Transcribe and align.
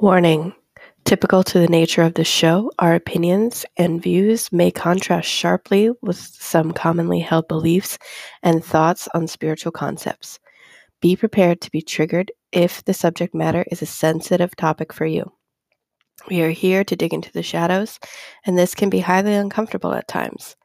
Warning 0.00 0.54
Typical 1.04 1.42
to 1.42 1.58
the 1.58 1.68
nature 1.68 2.00
of 2.00 2.14
the 2.14 2.24
show, 2.24 2.72
our 2.78 2.94
opinions 2.94 3.66
and 3.76 4.02
views 4.02 4.50
may 4.50 4.70
contrast 4.70 5.28
sharply 5.28 5.90
with 6.00 6.16
some 6.16 6.72
commonly 6.72 7.20
held 7.20 7.48
beliefs 7.48 7.98
and 8.42 8.64
thoughts 8.64 9.10
on 9.12 9.28
spiritual 9.28 9.72
concepts. 9.72 10.38
Be 11.02 11.16
prepared 11.16 11.60
to 11.60 11.70
be 11.70 11.82
triggered 11.82 12.32
if 12.50 12.82
the 12.84 12.94
subject 12.94 13.34
matter 13.34 13.66
is 13.70 13.82
a 13.82 13.86
sensitive 13.86 14.56
topic 14.56 14.94
for 14.94 15.04
you. 15.04 15.30
We 16.30 16.40
are 16.40 16.50
here 16.50 16.82
to 16.82 16.96
dig 16.96 17.12
into 17.12 17.30
the 17.30 17.42
shadows, 17.42 17.98
and 18.46 18.58
this 18.58 18.74
can 18.74 18.88
be 18.88 19.00
highly 19.00 19.34
uncomfortable 19.34 19.92
at 19.92 20.08
times. 20.08 20.56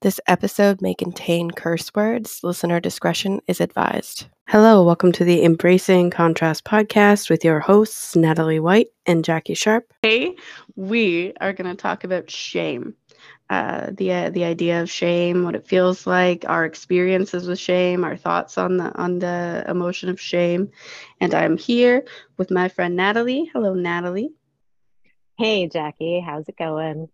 This 0.00 0.20
episode 0.26 0.80
may 0.80 0.94
contain 0.94 1.50
curse 1.50 1.92
words. 1.94 2.40
Listener 2.42 2.80
discretion 2.80 3.40
is 3.46 3.60
advised. 3.60 4.28
Hello, 4.50 4.82
welcome 4.82 5.12
to 5.12 5.22
the 5.22 5.44
Embracing 5.44 6.10
Contrast 6.10 6.64
podcast 6.64 7.30
with 7.30 7.44
your 7.44 7.60
hosts, 7.60 8.16
Natalie 8.16 8.58
White 8.58 8.88
and 9.06 9.24
Jackie 9.24 9.54
Sharp. 9.54 9.94
Today, 10.02 10.34
we 10.74 11.32
are 11.40 11.52
going 11.52 11.70
to 11.70 11.80
talk 11.80 12.02
about 12.02 12.28
shame. 12.28 12.96
Uh, 13.48 13.90
the 13.92 14.12
uh, 14.12 14.30
the 14.30 14.42
idea 14.42 14.82
of 14.82 14.90
shame, 14.90 15.44
what 15.44 15.54
it 15.54 15.68
feels 15.68 16.04
like, 16.04 16.44
our 16.48 16.64
experiences 16.64 17.46
with 17.46 17.60
shame, 17.60 18.02
our 18.02 18.16
thoughts 18.16 18.58
on 18.58 18.78
the 18.78 18.92
on 19.00 19.20
the 19.20 19.64
emotion 19.68 20.08
of 20.08 20.20
shame, 20.20 20.68
and 21.20 21.32
I'm 21.32 21.56
here 21.56 22.04
with 22.36 22.50
my 22.50 22.68
friend 22.68 22.96
Natalie. 22.96 23.48
Hello, 23.52 23.74
Natalie. 23.74 24.32
Hey, 25.38 25.68
Jackie. 25.68 26.18
How's 26.18 26.48
it 26.48 26.56
going? 26.56 27.08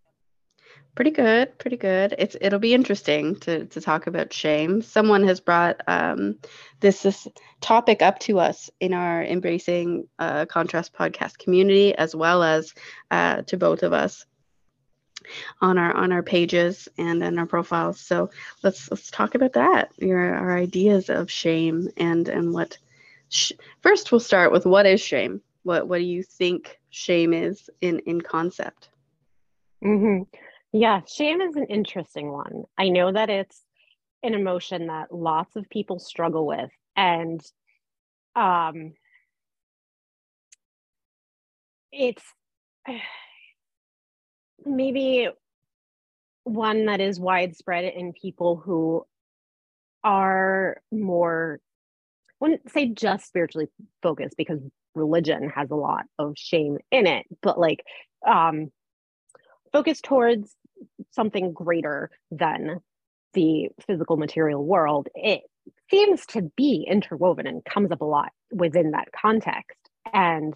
Pretty 0.96 1.10
good, 1.10 1.58
pretty 1.58 1.76
good. 1.76 2.14
It's 2.18 2.38
it'll 2.40 2.58
be 2.58 2.72
interesting 2.72 3.36
to 3.40 3.66
to 3.66 3.80
talk 3.82 4.06
about 4.06 4.32
shame. 4.32 4.80
Someone 4.80 5.24
has 5.24 5.40
brought 5.40 5.82
um, 5.86 6.38
this 6.80 7.02
this 7.02 7.28
topic 7.60 8.00
up 8.00 8.18
to 8.20 8.40
us 8.40 8.70
in 8.80 8.94
our 8.94 9.22
embracing 9.22 10.08
uh, 10.18 10.46
contrast 10.46 10.94
podcast 10.94 11.36
community, 11.36 11.94
as 11.94 12.16
well 12.16 12.42
as 12.42 12.72
uh, 13.10 13.42
to 13.42 13.58
both 13.58 13.82
of 13.82 13.92
us 13.92 14.24
on 15.60 15.76
our 15.76 15.94
on 15.94 16.12
our 16.12 16.22
pages 16.22 16.88
and 16.96 17.22
in 17.22 17.38
our 17.38 17.46
profiles. 17.46 18.00
So 18.00 18.30
let's 18.62 18.90
let's 18.90 19.10
talk 19.10 19.34
about 19.34 19.52
that. 19.52 19.90
Your 19.98 20.34
our 20.34 20.56
ideas 20.56 21.10
of 21.10 21.30
shame 21.30 21.90
and 21.98 22.26
and 22.26 22.54
what. 22.54 22.78
Sh- 23.28 23.52
First, 23.82 24.12
we'll 24.12 24.20
start 24.20 24.50
with 24.50 24.64
what 24.64 24.86
is 24.86 25.02
shame. 25.02 25.42
What 25.62 25.88
what 25.88 25.98
do 25.98 26.04
you 26.04 26.22
think 26.22 26.80
shame 26.88 27.34
is 27.34 27.68
in 27.82 27.98
in 28.06 28.22
concept? 28.22 28.88
Mm-hmm. 29.84 30.22
Yeah, 30.72 31.00
shame 31.06 31.40
is 31.40 31.56
an 31.56 31.66
interesting 31.66 32.30
one. 32.30 32.64
I 32.76 32.88
know 32.88 33.12
that 33.12 33.30
it's 33.30 33.62
an 34.22 34.34
emotion 34.34 34.88
that 34.88 35.12
lots 35.12 35.56
of 35.56 35.68
people 35.70 35.98
struggle 35.98 36.46
with. 36.46 36.70
And 36.96 37.40
um, 38.34 38.92
it's 41.92 42.22
maybe 44.64 45.28
one 46.44 46.86
that 46.86 47.00
is 47.00 47.18
widespread 47.18 47.84
in 47.84 48.12
people 48.12 48.56
who 48.56 49.04
are 50.04 50.76
more, 50.92 51.60
I 52.30 52.32
wouldn't 52.40 52.70
say 52.70 52.86
just 52.88 53.26
spiritually 53.26 53.68
focused 54.02 54.36
because 54.36 54.60
religion 54.94 55.50
has 55.54 55.70
a 55.70 55.74
lot 55.76 56.04
of 56.18 56.34
shame 56.36 56.78
in 56.90 57.06
it, 57.06 57.26
but 57.42 57.58
like 57.58 57.82
um, 58.26 58.70
focused 59.76 60.04
towards 60.04 60.56
something 61.10 61.52
greater 61.52 62.10
than 62.30 62.80
the 63.34 63.68
physical 63.86 64.16
material 64.16 64.64
world, 64.64 65.08
it 65.14 65.42
seems 65.90 66.24
to 66.24 66.50
be 66.56 66.86
interwoven 66.88 67.46
and 67.46 67.62
comes 67.62 67.92
up 67.92 68.00
a 68.00 68.04
lot 68.04 68.32
within 68.50 68.92
that 68.92 69.08
context. 69.12 69.76
And 70.14 70.54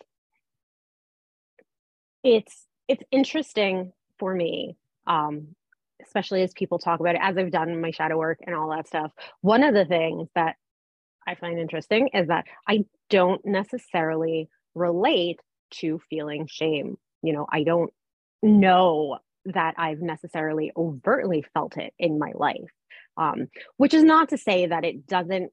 it's 2.24 2.66
it's 2.88 3.02
interesting 3.10 3.92
for 4.18 4.34
me, 4.34 4.78
um, 5.06 5.48
especially 6.02 6.42
as 6.42 6.54
people 6.54 6.78
talk 6.78 7.00
about 7.00 7.14
it, 7.14 7.20
as 7.22 7.36
I've 7.36 7.50
done 7.50 7.78
my 7.78 7.90
shadow 7.90 8.16
work 8.16 8.38
and 8.46 8.56
all 8.56 8.70
that 8.70 8.88
stuff. 8.88 9.12
One 9.42 9.62
of 9.62 9.74
the 9.74 9.84
things 9.84 10.30
that 10.34 10.56
I 11.28 11.34
find 11.34 11.58
interesting 11.58 12.08
is 12.14 12.28
that 12.28 12.46
I 12.66 12.86
don't 13.10 13.44
necessarily 13.44 14.48
relate 14.74 15.40
to 15.72 16.00
feeling 16.08 16.46
shame. 16.50 16.96
You 17.22 17.34
know, 17.34 17.46
I 17.52 17.64
don't 17.64 17.92
know 18.42 19.18
that 19.46 19.74
I've 19.78 20.00
necessarily 20.00 20.72
overtly 20.76 21.44
felt 21.54 21.76
it 21.76 21.92
in 21.98 22.18
my 22.18 22.32
life. 22.34 22.70
Um, 23.16 23.48
which 23.76 23.92
is 23.92 24.02
not 24.02 24.30
to 24.30 24.38
say 24.38 24.66
that 24.66 24.84
it 24.84 25.06
doesn't, 25.06 25.50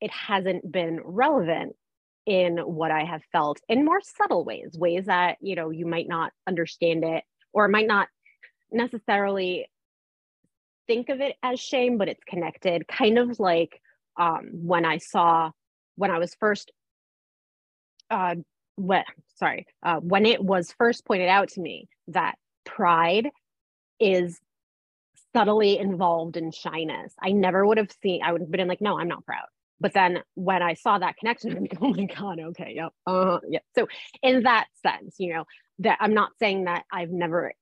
it 0.00 0.10
hasn't 0.10 0.70
been 0.70 1.00
relevant 1.04 1.74
in 2.24 2.58
what 2.58 2.90
I 2.90 3.04
have 3.04 3.22
felt 3.32 3.60
in 3.68 3.84
more 3.84 4.00
subtle 4.00 4.44
ways, 4.44 4.76
ways 4.78 5.06
that, 5.06 5.36
you 5.40 5.54
know, 5.54 5.70
you 5.70 5.86
might 5.86 6.08
not 6.08 6.32
understand 6.46 7.04
it 7.04 7.24
or 7.52 7.68
might 7.68 7.86
not 7.86 8.08
necessarily 8.72 9.66
think 10.86 11.08
of 11.08 11.20
it 11.20 11.36
as 11.42 11.60
shame, 11.60 11.98
but 11.98 12.08
it's 12.08 12.24
connected, 12.24 12.88
kind 12.88 13.18
of 13.18 13.38
like 13.38 13.80
um, 14.18 14.48
when 14.52 14.84
I 14.84 14.98
saw, 14.98 15.50
when 15.96 16.10
I 16.10 16.18
was 16.18 16.34
first, 16.40 16.72
uh, 18.10 18.36
what, 18.76 19.04
sorry, 19.36 19.66
uh, 19.82 20.00
when 20.00 20.26
it 20.26 20.42
was 20.42 20.74
first 20.78 21.04
pointed 21.04 21.28
out 21.28 21.48
to 21.50 21.60
me 21.60 21.88
that 22.08 22.36
pride 22.64 23.30
is 24.00 24.40
subtly 25.34 25.78
involved 25.78 26.36
in 26.36 26.50
shyness. 26.50 27.12
I 27.20 27.32
never 27.32 27.66
would 27.66 27.78
have 27.78 27.90
seen, 28.02 28.22
I 28.22 28.32
would 28.32 28.40
have 28.40 28.50
been 28.50 28.68
like, 28.68 28.80
no, 28.80 28.98
I'm 28.98 29.08
not 29.08 29.24
proud. 29.26 29.46
But 29.80 29.92
then 29.92 30.20
when 30.34 30.62
I 30.62 30.74
saw 30.74 30.98
that 30.98 31.16
connection, 31.16 31.50
I'm 31.56 31.62
like, 31.62 31.78
oh 31.80 31.92
my 31.92 32.04
God, 32.04 32.40
okay, 32.40 32.74
yep, 32.76 32.92
uh, 33.06 33.38
yeah. 33.48 33.60
So 33.74 33.88
in 34.22 34.44
that 34.44 34.66
sense, 34.82 35.16
you 35.18 35.34
know, 35.34 35.44
that 35.80 35.98
I'm 36.00 36.14
not 36.14 36.30
saying 36.38 36.64
that 36.64 36.84
I've 36.92 37.10
never 37.10 37.52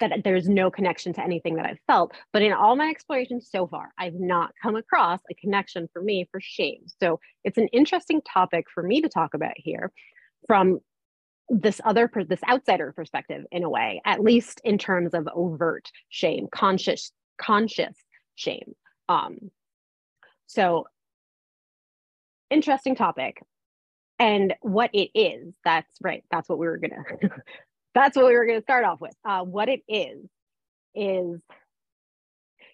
that 0.00 0.10
there's 0.24 0.48
no 0.48 0.70
connection 0.70 1.12
to 1.12 1.22
anything 1.22 1.56
that 1.56 1.66
I've 1.66 1.78
felt, 1.86 2.14
but 2.32 2.40
in 2.40 2.52
all 2.54 2.76
my 2.76 2.88
explorations 2.88 3.48
so 3.50 3.66
far, 3.66 3.90
I've 3.98 4.14
not 4.14 4.54
come 4.62 4.74
across 4.74 5.20
a 5.30 5.34
connection 5.34 5.86
for 5.92 6.00
me 6.00 6.26
for 6.30 6.40
shame. 6.40 6.84
So 6.98 7.20
it's 7.44 7.58
an 7.58 7.68
interesting 7.68 8.22
topic 8.22 8.66
for 8.72 8.82
me 8.82 9.02
to 9.02 9.10
talk 9.10 9.34
about 9.34 9.52
here 9.56 9.92
from 10.46 10.80
this 11.48 11.80
other 11.84 12.10
this 12.28 12.40
outsider 12.48 12.92
perspective 12.92 13.44
in 13.50 13.62
a 13.62 13.70
way 13.70 14.00
at 14.04 14.20
least 14.20 14.60
in 14.64 14.78
terms 14.78 15.12
of 15.12 15.28
overt 15.34 15.90
shame 16.08 16.48
conscious 16.50 17.12
conscious 17.38 17.96
shame. 18.34 18.74
Um 19.08 19.50
so 20.46 20.86
interesting 22.50 22.94
topic. 22.94 23.42
And 24.18 24.54
what 24.60 24.90
it 24.94 25.10
is 25.14 25.52
that's 25.64 25.90
right 26.00 26.24
that's 26.30 26.48
what 26.48 26.58
we 26.58 26.66
were 26.66 26.78
gonna 26.78 27.04
that's 27.94 28.16
what 28.16 28.26
we 28.26 28.36
were 28.36 28.46
gonna 28.46 28.62
start 28.62 28.84
off 28.84 29.00
with. 29.00 29.14
Uh 29.24 29.42
what 29.42 29.68
it 29.68 29.82
is 29.88 30.24
is 30.94 31.42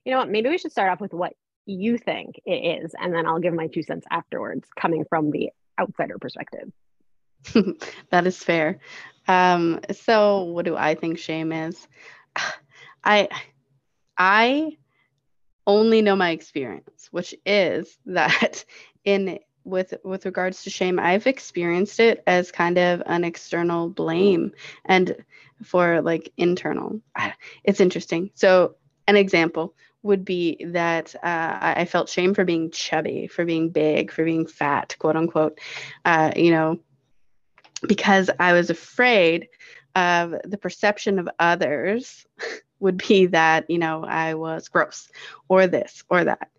you 0.05 0.13
know 0.13 0.19
what 0.19 0.31
maybe 0.31 0.49
we 0.49 0.59
should 0.59 0.73
start 0.73 0.91
off 0.91 1.01
with 1.01 1.13
what 1.13 1.33
you 1.67 1.99
think 1.99 2.41
it 2.47 2.83
is 2.83 2.95
and 2.99 3.15
then 3.15 3.27
i'll 3.27 3.39
give 3.39 3.53
my 3.53 3.67
two 3.67 3.83
cents 3.83 4.07
afterwards 4.11 4.67
coming 4.79 5.05
from 5.09 5.31
the 5.31 5.51
outsider 5.79 6.19
perspective 6.19 6.71
that 8.11 8.27
is 8.27 8.43
fair. 8.43 8.79
Um, 9.27 9.81
so 9.93 10.43
what 10.45 10.65
do 10.65 10.77
I 10.77 10.95
think 10.95 11.19
shame 11.19 11.53
is? 11.53 11.87
I 13.05 13.29
I 14.17 14.77
only 15.67 16.03
know 16.03 16.17
my 16.17 16.31
experience, 16.31 17.09
which 17.11 17.35
is 17.47 17.99
that 18.07 18.65
in 19.05 19.39
with 19.65 19.95
with 20.05 20.25
regards 20.25 20.65
to 20.65 20.71
shame, 20.71 20.99
I've 20.99 21.27
experienced 21.27 22.01
it 22.01 22.23
as 22.27 22.51
kind 22.51 22.79
of 22.79 23.03
an 23.07 23.25
external 23.25 23.89
blame 23.91 24.53
and 24.85 25.15
for 25.63 26.01
like 26.03 26.33
internal. 26.37 27.01
It's 27.65 27.81
interesting. 27.81 28.31
So 28.35 28.77
an 29.07 29.17
example 29.17 29.75
would 30.03 30.25
be 30.25 30.65
that 30.69 31.15
uh, 31.17 31.59
I 31.61 31.85
felt 31.85 32.09
shame 32.09 32.33
for 32.35 32.45
being 32.45 32.71
chubby, 32.71 33.27
for 33.27 33.45
being 33.45 33.71
big, 33.71 34.13
for 34.13 34.25
being 34.25 34.47
fat, 34.47 34.97
quote 34.99 35.17
unquote. 35.17 35.59
Uh, 36.05 36.33
you 36.37 36.51
know, 36.53 36.79
because 37.87 38.31
I 38.39 38.53
was 38.53 38.71
afraid 38.71 39.49
of 39.95 40.35
the 40.45 40.59
perception 40.59 41.19
of 41.19 41.29
others 41.39 42.27
would 42.81 42.99
be 42.99 43.27
that, 43.27 43.69
you 43.69 43.79
know, 43.79 44.05
I 44.05 44.35
was 44.35 44.69
gross 44.69 45.09
or 45.49 45.67
this 45.67 46.05
or 46.09 46.25
that. 46.25 46.51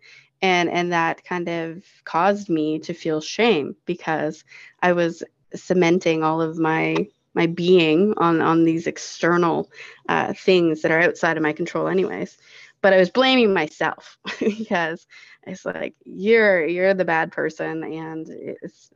And 0.42 0.70
and 0.70 0.92
that 0.92 1.24
kind 1.24 1.48
of 1.48 1.84
caused 2.04 2.48
me 2.48 2.78
to 2.80 2.94
feel 2.94 3.20
shame 3.20 3.76
because 3.84 4.42
I 4.82 4.92
was 4.92 5.22
cementing 5.54 6.22
all 6.22 6.40
of 6.40 6.58
my 6.58 7.06
my 7.34 7.46
being 7.46 8.14
on 8.16 8.40
on 8.40 8.64
these 8.64 8.86
external 8.86 9.70
uh, 10.08 10.32
things 10.32 10.82
that 10.82 10.90
are 10.90 11.00
outside 11.00 11.36
of 11.36 11.42
my 11.42 11.52
control 11.52 11.88
anyways 11.88 12.38
but 12.82 12.92
i 12.92 12.96
was 12.96 13.10
blaming 13.10 13.52
myself 13.52 14.18
because 14.40 15.06
it's 15.46 15.64
like 15.64 15.94
you're 16.04 16.66
you're 16.66 16.94
the 16.94 17.04
bad 17.04 17.32
person 17.32 17.82
and 17.84 18.28
it's 18.28 18.90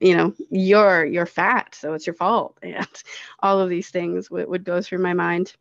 you 0.00 0.16
know 0.16 0.34
you're 0.50 1.04
you're 1.04 1.26
fat 1.26 1.74
so 1.74 1.94
it's 1.94 2.06
your 2.06 2.14
fault 2.14 2.58
and 2.62 3.02
all 3.40 3.60
of 3.60 3.68
these 3.68 3.90
things 3.90 4.28
w- 4.28 4.48
would 4.48 4.64
go 4.64 4.80
through 4.80 4.98
my 4.98 5.14
mind 5.14 5.54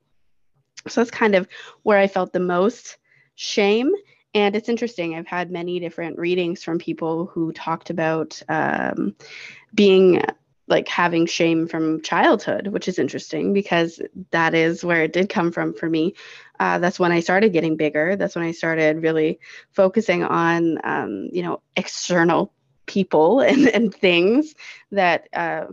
so 0.88 1.02
that's 1.02 1.12
kind 1.12 1.36
of 1.36 1.48
where 1.84 1.98
i 1.98 2.08
felt 2.08 2.34
the 2.34 2.40
most 2.40 2.98
shame 3.36 3.92
and 4.34 4.56
it's 4.56 4.70
interesting 4.70 5.16
i've 5.16 5.28
had 5.28 5.52
many 5.52 5.80
different 5.80 6.18
readings 6.18 6.64
from 6.64 6.78
people 6.80 7.26
who 7.28 7.52
talked 7.52 7.90
about 7.90 8.42
um, 8.50 9.16
being 9.74 10.22
like 10.68 10.88
having 10.88 11.26
shame 11.26 11.68
from 11.68 12.02
childhood, 12.02 12.68
which 12.68 12.88
is 12.88 12.98
interesting 12.98 13.54
because 13.54 14.02
that 14.32 14.56
is 14.56 14.84
where 14.84 15.04
it 15.04 15.14
did 15.14 15.30
come 15.30 15.52
from 15.52 15.74
for 15.74 15.88
me. 15.88 16.16
Uh, 16.60 16.80
that's 16.80 17.00
when 17.00 17.12
I 17.12 17.20
started 17.20 17.54
getting 17.54 17.78
bigger. 17.78 18.16
That's 18.16 18.36
when 18.36 18.46
I 18.46 18.52
started 18.52 19.04
really 19.04 19.40
focusing 19.72 20.24
on, 20.24 20.80
um, 20.84 21.30
you 21.32 21.44
know, 21.44 21.62
external 21.76 22.52
people 22.86 23.40
and, 23.42 23.68
and 23.68 23.94
things 23.94 24.56
that 24.92 25.28
uh, 25.34 25.66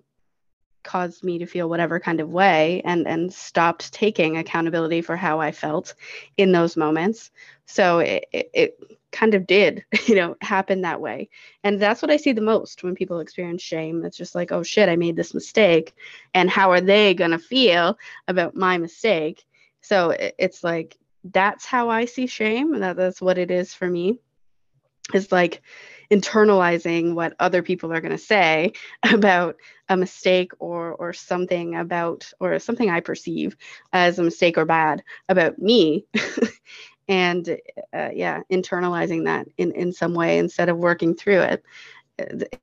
caused 0.83 1.23
me 1.23 1.39
to 1.39 1.47
feel 1.47 1.69
whatever 1.69 2.01
kind 2.01 2.21
of 2.21 2.31
way 2.31 2.83
and 2.85 3.07
and 3.07 3.33
stopped 3.33 3.93
taking 3.93 4.37
accountability 4.37 5.01
for 5.01 5.17
how 5.17 5.41
I 5.41 5.53
felt 5.53 5.95
in 6.37 6.53
those 6.53 6.77
moments. 6.77 7.31
So 7.67 8.01
it, 8.01 8.27
it, 8.33 8.51
it 8.53 8.99
kind 9.13 9.35
of 9.35 9.47
did, 9.47 9.85
you 10.07 10.17
know, 10.17 10.37
happen 10.41 10.81
that 10.81 11.01
way. 11.01 11.29
And 11.63 11.81
that's 11.81 12.03
what 12.03 12.11
I 12.11 12.17
see 12.17 12.33
the 12.33 12.41
most 12.41 12.83
when 12.83 12.95
people 12.95 13.21
experience 13.21 13.63
shame. 13.63 14.05
It's 14.05 14.17
just 14.17 14.35
like, 14.35 14.51
oh 14.51 14.63
shit, 14.63 14.89
I 14.89 14.97
made 14.97 15.17
this 15.17 15.35
mistake. 15.35 15.95
And 16.35 16.51
how 16.51 16.73
are 16.73 16.81
they 16.81 17.15
going 17.15 17.31
to 17.31 17.39
feel 17.39 17.99
about 18.27 18.57
my 18.57 18.79
mistake? 18.79 19.45
So 19.81 20.11
it, 20.11 20.35
it's 20.39 20.65
like, 20.65 20.97
that's 21.25 21.65
how 21.65 21.89
I 21.89 22.07
see 22.07 22.27
shame. 22.27 22.81
That, 22.81 22.97
that's 22.97 23.23
what 23.23 23.39
it 23.39 23.51
is 23.51 23.73
for 23.73 23.89
me. 23.89 24.19
Is 25.15 25.33
like 25.33 25.63
internalizing 26.11 27.15
what 27.15 27.35
other 27.39 27.63
people 27.63 27.93
are 27.93 28.01
going 28.01 28.13
to 28.13 28.19
say 28.19 28.73
about 29.13 29.57
a 29.89 29.97
mistake 29.97 30.53
or 30.59 30.93
or 30.93 31.13
something 31.13 31.75
about 31.75 32.31
or 32.41 32.59
something 32.59 32.89
I 32.91 33.01
perceive 33.01 33.57
as 33.93 34.19
a 34.19 34.23
mistake 34.23 34.57
or 34.59 34.65
bad 34.65 35.03
about 35.29 35.59
me. 35.59 36.07
And 37.09 37.49
uh, 37.93 38.11
yeah 38.15 38.41
internalizing 38.51 39.25
that 39.25 39.49
in 39.59 39.73
in 39.73 39.93
some 39.93 40.15
way 40.15 40.39
instead 40.39 40.69
of 40.69 40.79
working 40.79 41.15
through 41.15 41.41
it 41.41 41.65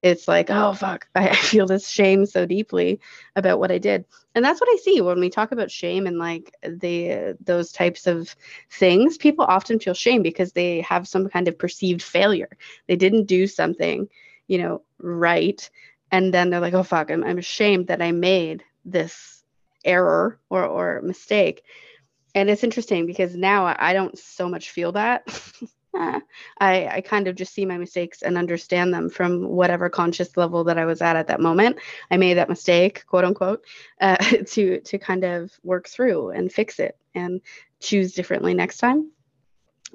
it's 0.02 0.28
like 0.28 0.50
oh 0.50 0.74
fuck 0.74 1.08
I, 1.16 1.36
feel 1.36 1.66
this 1.66 1.88
shame 1.88 2.26
so 2.26 2.46
deeply 2.46 3.00
about 3.36 3.60
what 3.60 3.72
i 3.72 3.78
did. 3.78 4.06
And 4.36 4.46
that's 4.46 4.62
what 4.62 4.70
i 4.70 4.78
see 4.78 5.02
when 5.02 5.20
we 5.20 5.30
talk 5.30 5.52
about 5.52 5.72
shame 5.72 6.08
and 6.08 6.18
like 6.18 6.54
the 6.62 7.38
those 7.44 7.72
types 7.72 8.08
of 8.08 8.36
things 8.72 9.18
people 9.18 9.46
often 9.46 9.80
feel 9.80 9.94
shame 9.94 10.22
because 10.22 10.54
they 10.54 10.82
have 10.82 11.08
some 11.08 11.30
kind 11.30 11.48
of 11.48 11.58
perceived 11.58 12.02
failure. 12.02 12.50
They 12.88 12.96
didn't 12.96 13.26
do 13.26 13.48
something 13.48 14.08
you 14.48 14.58
know 14.58 14.82
right 15.00 15.70
and 16.12 16.34
then 16.34 16.50
they're 16.50 16.60
like 16.60 16.74
oh 16.74 16.84
fuck 16.84 17.12
i'm, 17.12 17.24
I'm 17.24 17.38
ashamed 17.38 17.88
that 17.88 18.02
i 18.02 18.12
made 18.12 18.64
this 18.86 19.40
error 19.86 20.40
or 20.50 20.66
or 20.66 21.02
mistake. 21.02 21.64
And 22.36 22.50
it's 22.50 22.64
interesting 22.64 23.06
because 23.06 23.36
now 23.36 23.66
I 23.78 23.94
don't 23.94 24.18
so 24.18 24.48
much 24.48 24.70
feel 24.70 24.92
that. 24.94 25.28
I, 25.94 26.22
I 26.60 27.02
kind 27.02 27.28
of 27.28 27.36
just 27.36 27.54
see 27.54 27.66
my 27.66 27.78
mistakes 27.78 28.22
and 28.22 28.38
understand 28.38 28.94
them 28.94 29.10
from 29.10 29.48
whatever 29.48 29.90
conscious 29.90 30.38
level 30.38 30.64
that 30.66 30.78
I 30.78 30.86
was 30.86 31.02
at 31.02 31.16
at 31.16 31.28
that 31.28 31.42
moment. 31.42 31.78
I 32.12 32.18
made 32.18 32.36
that 32.36 32.50
mistake, 32.50 33.06
quote 33.08 33.26
unquote, 33.26 33.64
uh, 34.00 34.18
to 34.48 34.80
to 34.82 34.98
kind 34.98 35.24
of 35.24 35.52
work 35.64 35.88
through 35.88 36.30
and 36.32 36.52
fix 36.52 36.80
it 36.80 36.98
and 37.16 37.42
choose 37.80 38.14
differently 38.14 38.54
next 38.54 38.78
time. 38.78 39.12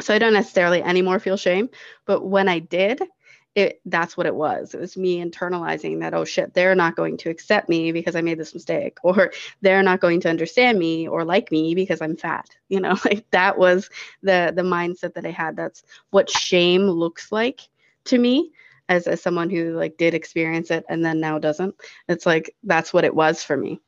So 0.01 0.15
I 0.15 0.19
don't 0.19 0.33
necessarily 0.33 0.83
anymore 0.83 1.21
feel 1.21 1.37
shame, 1.37 1.71
but 2.05 2.27
when 2.27 2.49
I 2.49 2.59
did, 2.59 3.01
it 3.55 3.81
that's 3.87 4.17
what 4.17 4.27
it 4.27 4.35
was. 4.35 4.75
It 4.75 4.81
was 4.81 4.97
me 4.97 5.23
internalizing 5.25 6.01
that, 6.01 6.15
oh 6.15 6.25
shit, 6.25 6.55
they're 6.55 6.75
not 6.75 6.97
going 6.97 7.17
to 7.19 7.31
accept 7.31 7.69
me 7.69 7.93
because 7.93 8.17
I 8.17 8.21
made 8.21 8.39
this 8.39 8.55
mistake, 8.55 8.99
or 9.03 9.33
they're 9.61 9.83
not 9.83 10.01
going 10.01 10.21
to 10.21 10.31
understand 10.31 10.79
me 10.79 11.07
or 11.07 11.25
like 11.25 11.53
me 11.53 11.75
because 11.75 12.01
I'm 12.01 12.17
fat. 12.17 12.49
You 12.69 12.81
know, 12.81 12.97
like 13.05 13.31
that 13.31 13.57
was 13.57 13.89
the 14.23 14.53
the 14.57 14.63
mindset 14.63 15.15
that 15.15 15.27
I 15.27 15.31
had. 15.31 15.55
That's 15.55 15.85
what 16.11 16.29
shame 16.29 16.89
looks 16.89 17.31
like 17.31 17.61
to 18.07 18.19
me 18.19 18.51
as, 18.89 19.07
as 19.07 19.23
someone 19.23 19.49
who 19.49 19.77
like 19.77 19.97
did 19.97 20.13
experience 20.15 20.73
it 20.73 20.85
and 20.89 21.05
then 21.05 21.21
now 21.21 21.39
doesn't. 21.39 21.77
It's 22.09 22.27
like 22.27 22.57
that's 22.65 22.93
what 22.93 23.05
it 23.05 23.15
was 23.15 23.45
for 23.45 23.57
me. 23.57 23.81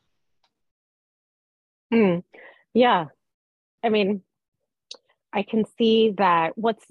Mm, 1.93 2.23
yeah. 2.75 3.07
I 3.83 3.89
mean, 3.89 4.23
I 5.33 5.43
can 5.43 5.65
see 5.79 6.15
that 6.19 6.57
what's 6.57 6.85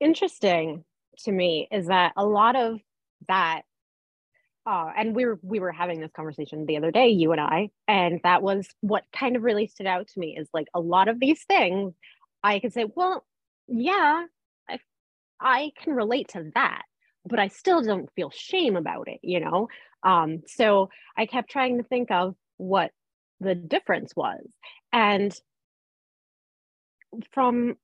interesting 0.00 0.84
to 1.18 1.32
me 1.32 1.68
is 1.70 1.86
that 1.86 2.12
a 2.16 2.24
lot 2.24 2.56
of 2.56 2.80
that 3.28 3.62
uh, 4.66 4.92
and 4.96 5.16
we 5.16 5.24
were 5.24 5.38
we 5.42 5.58
were 5.58 5.72
having 5.72 6.00
this 6.00 6.12
conversation 6.14 6.66
the 6.66 6.76
other 6.76 6.90
day 6.90 7.08
you 7.08 7.32
and 7.32 7.40
i 7.40 7.68
and 7.88 8.20
that 8.24 8.42
was 8.42 8.68
what 8.80 9.04
kind 9.12 9.36
of 9.36 9.42
really 9.42 9.66
stood 9.66 9.86
out 9.86 10.06
to 10.06 10.20
me 10.20 10.36
is 10.38 10.48
like 10.52 10.66
a 10.74 10.80
lot 10.80 11.08
of 11.08 11.18
these 11.18 11.44
things 11.44 11.94
i 12.42 12.58
could 12.58 12.72
say 12.72 12.84
well 12.94 13.24
yeah 13.68 14.24
i 14.68 14.78
i 15.40 15.72
can 15.82 15.94
relate 15.94 16.28
to 16.28 16.50
that 16.54 16.82
but 17.24 17.38
i 17.38 17.48
still 17.48 17.82
don't 17.82 18.10
feel 18.14 18.30
shame 18.30 18.76
about 18.76 19.08
it 19.08 19.20
you 19.22 19.40
know? 19.40 19.68
Um 20.02 20.42
so 20.46 20.90
i 21.16 21.26
kept 21.26 21.50
trying 21.50 21.78
to 21.78 21.84
think 21.84 22.10
of 22.10 22.34
what 22.56 22.90
the 23.40 23.54
difference 23.54 24.14
was 24.14 24.40
and 24.92 25.34
from 27.32 27.76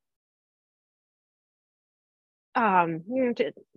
um, 2.57 3.03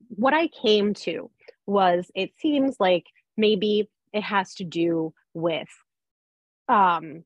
what 0.07 0.33
I 0.33 0.47
came 0.47 0.93
to 0.95 1.29
was 1.67 2.09
it 2.15 2.31
seems 2.39 2.77
like 2.79 3.05
maybe 3.37 3.89
it 4.13 4.23
has 4.23 4.55
to 4.55 4.63
do 4.63 5.13
with 5.33 5.67
um, 6.67 7.23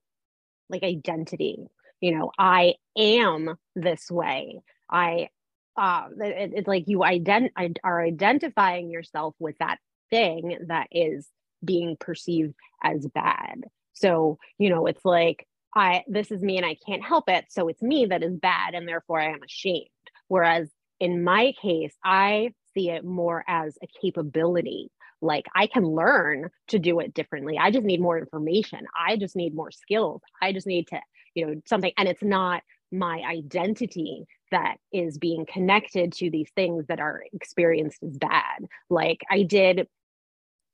like 0.70 0.84
identity. 0.84 1.68
You 2.02 2.18
know, 2.18 2.32
I 2.38 2.74
am 2.98 3.56
this 3.76 4.12
way. 4.12 4.62
I 4.90 5.30
uh, 5.78 6.08
it, 6.20 6.52
it's 6.56 6.68
like 6.68 6.84
you 6.88 7.00
ident- 7.00 7.78
are 7.84 8.02
identifying 8.02 8.90
yourself 8.90 9.36
with 9.40 9.58
that 9.60 9.78
thing 10.10 10.58
that 10.68 10.88
is 10.92 11.28
being 11.64 11.96
perceived 12.00 12.54
as 12.84 13.08
bad. 13.08 13.64
So, 13.94 14.38
you 14.58 14.70
know, 14.70 14.86
it's 14.88 15.06
like 15.06 15.48
I 15.76 16.04
this 16.08 16.32
is 16.32 16.42
me 16.42 16.58
and 16.58 16.66
I 16.66 16.76
can't 16.86 17.04
help 17.04 17.30
it, 17.30 17.46
so 17.50 17.68
it's 17.68 17.82
me 17.82 18.08
that 18.08 18.24
is 18.24 18.36
bad 18.36 18.74
and 18.74 18.88
therefore 18.88 19.20
I 19.20 19.32
am 19.32 19.44
ashamed. 19.44 19.88
Whereas 20.28 20.70
in 21.04 21.22
my 21.22 21.52
case, 21.62 21.94
I 22.02 22.54
see 22.74 22.90
it 22.90 23.04
more 23.04 23.44
as 23.46 23.78
a 23.84 23.88
capability. 24.02 24.90
Like 25.22 25.46
I 25.54 25.68
can 25.68 25.84
learn 25.84 26.50
to 26.70 26.80
do 26.80 27.02
it 27.02 27.14
differently. 27.14 27.58
I 27.58 27.72
just 27.72 27.84
need 27.84 28.00
more 28.00 28.18
information. 28.18 28.86
I 28.98 29.18
just 29.18 29.36
need 29.36 29.54
more 29.54 29.70
skills. 29.70 30.22
I 30.42 30.54
just 30.54 30.66
need 30.66 30.88
to, 30.88 31.02
you 31.36 31.46
know, 31.46 31.62
something. 31.66 31.92
And 31.98 32.08
it's 32.08 32.24
not 32.24 32.64
my 32.90 33.22
identity 33.30 34.26
that 34.52 34.78
is 34.94 35.18
being 35.18 35.46
connected 35.46 36.14
to 36.14 36.30
these 36.30 36.50
things 36.56 36.86
that 36.88 37.02
are 37.02 37.24
experienced 37.34 38.02
as 38.02 38.18
bad. 38.18 38.64
Like 38.90 39.24
I 39.30 39.44
did 39.44 39.90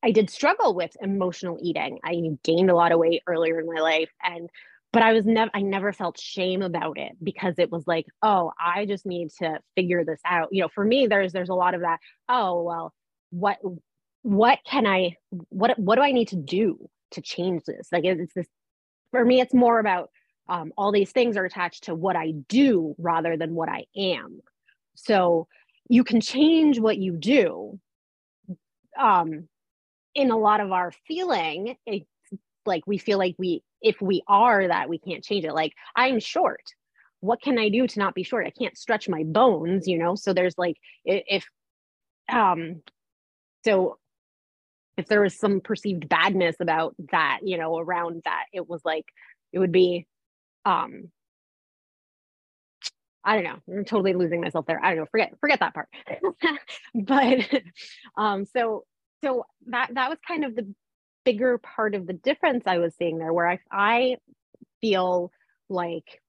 I 0.03 0.11
did 0.11 0.29
struggle 0.29 0.75
with 0.75 0.91
emotional 1.01 1.57
eating. 1.59 1.97
I 2.05 2.21
gained 2.43 2.69
a 2.69 2.75
lot 2.75 2.91
of 2.91 2.99
weight 2.99 3.23
earlier 3.25 3.59
in 3.59 3.65
my 3.65 3.81
life 3.81 4.11
and 4.23 4.47
but 4.91 5.03
I 5.03 5.13
was 5.13 5.25
never 5.25 5.51
I 5.53 5.61
never 5.61 5.93
felt 5.93 6.19
shame 6.19 6.61
about 6.61 6.97
it 6.97 7.13
because 7.21 7.55
it 7.57 7.71
was 7.71 7.85
like, 7.85 8.05
oh, 8.21 8.51
I 8.59 8.85
just 8.85 9.05
need 9.05 9.29
to 9.39 9.59
figure 9.75 10.03
this 10.03 10.19
out. 10.25 10.49
You 10.51 10.63
know, 10.63 10.69
for 10.73 10.83
me, 10.83 11.07
there's 11.07 11.31
there's 11.31 11.49
a 11.49 11.55
lot 11.55 11.75
of 11.75 11.81
that, 11.81 11.99
oh, 12.27 12.63
well, 12.63 12.93
what 13.29 13.59
what 14.23 14.59
can 14.65 14.85
I 14.85 15.15
what 15.49 15.77
what 15.77 15.95
do 15.95 16.01
I 16.01 16.11
need 16.11 16.29
to 16.29 16.35
do 16.35 16.89
to 17.11 17.21
change 17.21 17.63
this? 17.65 17.87
Like 17.91 18.05
it's 18.05 18.33
this 18.33 18.47
for 19.11 19.23
me, 19.23 19.41
it's 19.41 19.53
more 19.53 19.79
about 19.79 20.09
um, 20.47 20.71
all 20.77 20.91
these 20.91 21.11
things 21.11 21.37
are 21.37 21.45
attached 21.45 21.85
to 21.85 21.95
what 21.95 22.15
I 22.15 22.31
do 22.47 22.95
rather 22.97 23.37
than 23.37 23.53
what 23.53 23.69
I 23.69 23.85
am. 23.95 24.41
So 24.95 25.47
you 25.87 26.03
can 26.03 26.21
change 26.21 26.79
what 26.79 26.97
you 26.97 27.17
do. 27.17 27.79
Um, 28.99 29.47
in 30.15 30.31
a 30.31 30.37
lot 30.37 30.59
of 30.59 30.71
our 30.71 30.91
feeling, 31.07 31.77
it's 31.85 32.09
like 32.65 32.85
we 32.85 32.97
feel 32.97 33.17
like 33.17 33.35
we 33.37 33.63
if 33.81 34.01
we 34.01 34.23
are 34.27 34.67
that, 34.67 34.89
we 34.89 34.99
can't 34.99 35.23
change 35.23 35.45
it. 35.45 35.53
Like 35.53 35.73
I'm 35.95 36.19
short. 36.19 36.63
What 37.21 37.41
can 37.41 37.57
I 37.57 37.69
do 37.69 37.85
to 37.87 37.99
not 37.99 38.15
be 38.15 38.23
short? 38.23 38.47
I 38.47 38.51
can't 38.51 38.77
stretch 38.77 39.09
my 39.09 39.23
bones, 39.23 39.87
you 39.87 39.97
know? 39.97 40.15
So 40.15 40.33
there's 40.33 40.57
like, 40.57 40.77
if, 41.03 41.45
um, 42.31 42.81
so 43.65 43.97
if 44.97 45.07
there 45.07 45.21
was 45.21 45.37
some 45.37 45.59
perceived 45.59 46.07
badness 46.07 46.55
about 46.61 46.95
that, 47.11 47.39
you 47.43 47.57
know, 47.57 47.77
around 47.77 48.21
that, 48.23 48.45
it 48.53 48.69
was 48.69 48.81
like, 48.85 49.05
it 49.51 49.59
would 49.59 49.73
be, 49.73 50.07
um, 50.65 51.09
I 53.23 53.35
don't 53.35 53.43
know. 53.43 53.75
I'm 53.77 53.85
totally 53.85 54.13
losing 54.13 54.39
myself 54.39 54.65
there. 54.65 54.79
I 54.81 54.89
don't 54.89 54.99
know. 54.99 55.05
Forget 55.11 55.33
forget 55.41 55.59
that 55.59 55.73
part. 55.73 55.89
but 56.95 57.39
um, 58.17 58.45
so 58.45 58.85
so 59.23 59.43
that 59.67 59.91
that 59.93 60.09
was 60.09 60.17
kind 60.25 60.45
of 60.45 60.55
the 60.55 60.73
bigger 61.29 61.59
part 61.59 61.93
of 61.93 62.07
the 62.07 62.13
difference 62.13 62.63
I 62.65 62.79
was 62.79 62.95
seeing 62.97 63.19
there, 63.19 63.31
where 63.31 63.47
I, 63.47 63.59
I 63.71 64.15
feel 64.81 65.31
like 65.69 66.21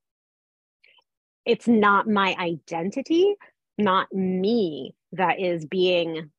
it's 1.47 1.67
not 1.67 2.07
my 2.07 2.37
identity, 2.39 3.35
not 3.79 4.13
me 4.13 4.95
that 5.13 5.41
is 5.41 5.65
being 5.65 6.31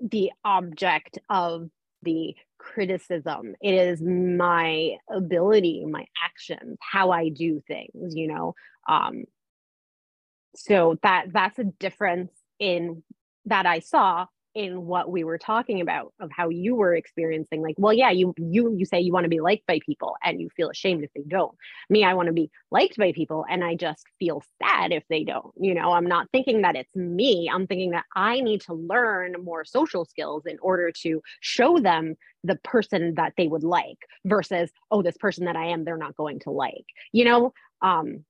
the 0.00 0.30
object 0.44 1.18
of 1.28 1.68
the 2.02 2.36
criticism. 2.58 3.56
It 3.60 3.74
is 3.74 4.00
my 4.00 4.92
ability, 5.10 5.84
my 5.86 6.06
actions, 6.24 6.78
how 6.80 7.10
I 7.10 7.28
do 7.28 7.60
things, 7.66 8.14
you 8.14 8.28
know. 8.28 8.54
Um, 8.88 9.24
so 10.54 10.96
that 11.02 11.32
that's 11.32 11.58
a 11.58 11.64
difference 11.64 12.30
in 12.60 13.02
that 13.46 13.66
I 13.66 13.80
saw 13.80 14.26
in 14.54 14.84
what 14.84 15.10
we 15.10 15.22
were 15.22 15.38
talking 15.38 15.80
about 15.80 16.12
of 16.20 16.30
how 16.32 16.48
you 16.48 16.74
were 16.74 16.94
experiencing 16.94 17.62
like 17.62 17.76
well 17.78 17.92
yeah 17.92 18.10
you 18.10 18.34
you 18.36 18.74
you 18.76 18.84
say 18.84 19.00
you 19.00 19.12
want 19.12 19.24
to 19.24 19.30
be 19.30 19.40
liked 19.40 19.66
by 19.66 19.78
people 19.84 20.16
and 20.24 20.40
you 20.40 20.48
feel 20.56 20.70
ashamed 20.70 21.04
if 21.04 21.10
they 21.14 21.22
don't. 21.28 21.54
Me 21.88 22.04
i 22.04 22.14
want 22.14 22.26
to 22.26 22.32
be 22.32 22.50
liked 22.70 22.96
by 22.96 23.12
people 23.12 23.44
and 23.48 23.62
i 23.62 23.74
just 23.74 24.04
feel 24.18 24.42
sad 24.62 24.92
if 24.92 25.04
they 25.08 25.24
don't 25.24 25.52
you 25.58 25.74
know? 25.74 25.92
I'm 25.92 26.06
not 26.06 26.28
thinking 26.32 26.62
that 26.62 26.76
it's 26.76 26.94
me. 26.96 27.50
I'm 27.52 27.66
thinking 27.66 27.90
that 27.90 28.04
i 28.16 28.40
need 28.40 28.62
to 28.62 28.74
learn 28.74 29.34
more 29.42 29.64
social 29.64 30.04
skills 30.04 30.44
in 30.46 30.58
order 30.60 30.90
to 31.02 31.22
show 31.40 31.78
them 31.78 32.16
the 32.42 32.56
person 32.56 33.14
that 33.16 33.34
they 33.36 33.46
would 33.46 33.64
like 33.64 33.98
versus 34.24 34.70
oh 34.90 35.02
this 35.02 35.16
person 35.16 35.44
that 35.44 35.56
i 35.56 35.66
am 35.66 35.84
they're 35.84 35.96
not 35.96 36.16
going 36.16 36.40
to 36.40 36.50
like 36.50 36.86
you 37.12 37.24
know? 37.24 37.52
Um 37.82 38.24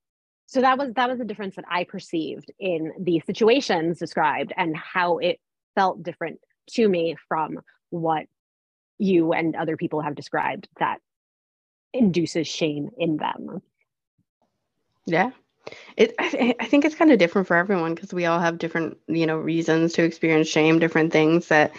so 0.46 0.60
that 0.60 0.78
was 0.78 0.92
that 0.94 1.08
was 1.08 1.18
the 1.18 1.24
difference 1.24 1.56
that 1.56 1.64
i 1.70 1.84
perceived 1.84 2.52
in 2.58 2.92
the 3.00 3.22
situations 3.24 3.98
described 3.98 4.52
and 4.56 4.76
how 4.76 5.18
it 5.18 5.38
felt 5.74 6.02
different 6.02 6.40
to 6.70 6.88
me 6.88 7.16
from 7.28 7.60
what 7.90 8.26
you 8.98 9.32
and 9.32 9.56
other 9.56 9.76
people 9.76 10.00
have 10.00 10.14
described 10.14 10.68
that 10.78 11.00
induces 11.92 12.46
shame 12.46 12.90
in 12.98 13.16
them. 13.16 13.62
Yeah. 15.06 15.30
It, 15.96 16.14
I, 16.18 16.54
I 16.60 16.66
think 16.66 16.84
it's 16.84 16.94
kind 16.94 17.10
of 17.10 17.18
different 17.18 17.48
for 17.48 17.56
everyone 17.56 17.94
because 17.94 18.12
we 18.12 18.26
all 18.26 18.38
have 18.38 18.58
different, 18.58 18.98
you 19.08 19.26
know, 19.26 19.36
reasons 19.36 19.94
to 19.94 20.04
experience 20.04 20.48
shame, 20.48 20.78
different 20.78 21.12
things 21.12 21.48
that, 21.48 21.72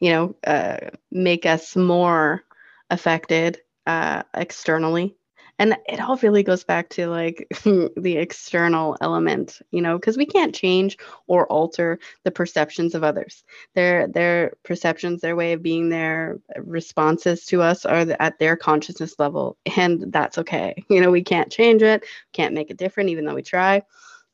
you 0.00 0.10
know, 0.10 0.34
uh, 0.46 0.78
make 1.10 1.46
us 1.46 1.76
more 1.76 2.42
affected 2.90 3.60
uh, 3.86 4.22
externally 4.34 5.16
and 5.58 5.76
it 5.88 6.00
all 6.00 6.16
really 6.18 6.42
goes 6.42 6.64
back 6.64 6.88
to 6.90 7.08
like 7.08 7.46
the 7.64 8.16
external 8.16 8.96
element 9.00 9.60
you 9.70 9.80
know 9.82 9.98
because 9.98 10.16
we 10.16 10.26
can't 10.26 10.54
change 10.54 10.98
or 11.26 11.46
alter 11.46 11.98
the 12.24 12.30
perceptions 12.30 12.94
of 12.94 13.04
others. 13.04 13.44
Their 13.74 14.08
their 14.08 14.52
perceptions 14.64 15.20
their 15.20 15.36
way 15.36 15.52
of 15.52 15.62
being 15.62 15.88
their 15.88 16.38
responses 16.58 17.44
to 17.46 17.62
us 17.62 17.84
are 17.84 18.06
at 18.20 18.38
their 18.38 18.56
consciousness 18.56 19.18
level 19.18 19.56
and 19.76 20.12
that's 20.12 20.38
okay. 20.38 20.74
You 20.90 21.02
know 21.02 21.10
we 21.10 21.22
can't 21.22 21.52
change 21.52 21.82
it 21.82 22.04
can't 22.32 22.54
make 22.54 22.70
it 22.70 22.76
different 22.76 23.10
even 23.10 23.24
though 23.24 23.34
we 23.34 23.42
try. 23.42 23.82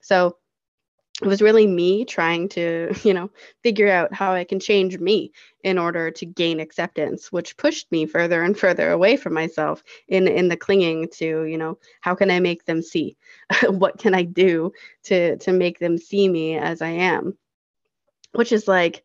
So 0.01 0.37
it 1.23 1.29
was 1.29 1.41
really 1.41 1.67
me 1.67 2.05
trying 2.05 2.49
to, 2.51 2.93
you 3.05 3.15
know, 3.15 3.31
figure 3.63 3.91
out 3.91 4.13
how 4.13 4.33
I 4.33 4.45
can 4.45 4.59
change 4.59 4.99
me 4.99 5.33
in 5.63 5.79
order 5.79 6.11
to 6.11 6.27
gain 6.27 6.61
acceptance, 6.61 7.31
which 7.31 7.57
pushed 7.57 7.91
me 7.93 8.07
further 8.07 8.43
and 8.43 8.59
further 8.59 8.91
away 8.91 9.17
from 9.17 9.33
myself 9.33 9.83
in 10.09 10.27
in 10.27 10.49
the 10.49 10.57
clinging 10.57 11.09
to, 11.15 11.45
you 11.45 11.57
know, 11.57 11.79
how 12.01 12.15
can 12.15 12.31
I 12.31 12.41
make 12.41 12.65
them 12.65 12.83
see? 12.83 13.17
what 13.69 13.99
can 13.99 14.15
I 14.15 14.23
do 14.23 14.73
to 15.05 15.37
to 15.39 15.53
make 15.53 15.79
them 15.79 15.99
see 15.99 16.29
me 16.29 16.57
as 16.59 16.83
I 16.83 16.91
am? 16.91 17.39
Which 18.33 18.51
is 18.51 18.67
like 18.67 19.05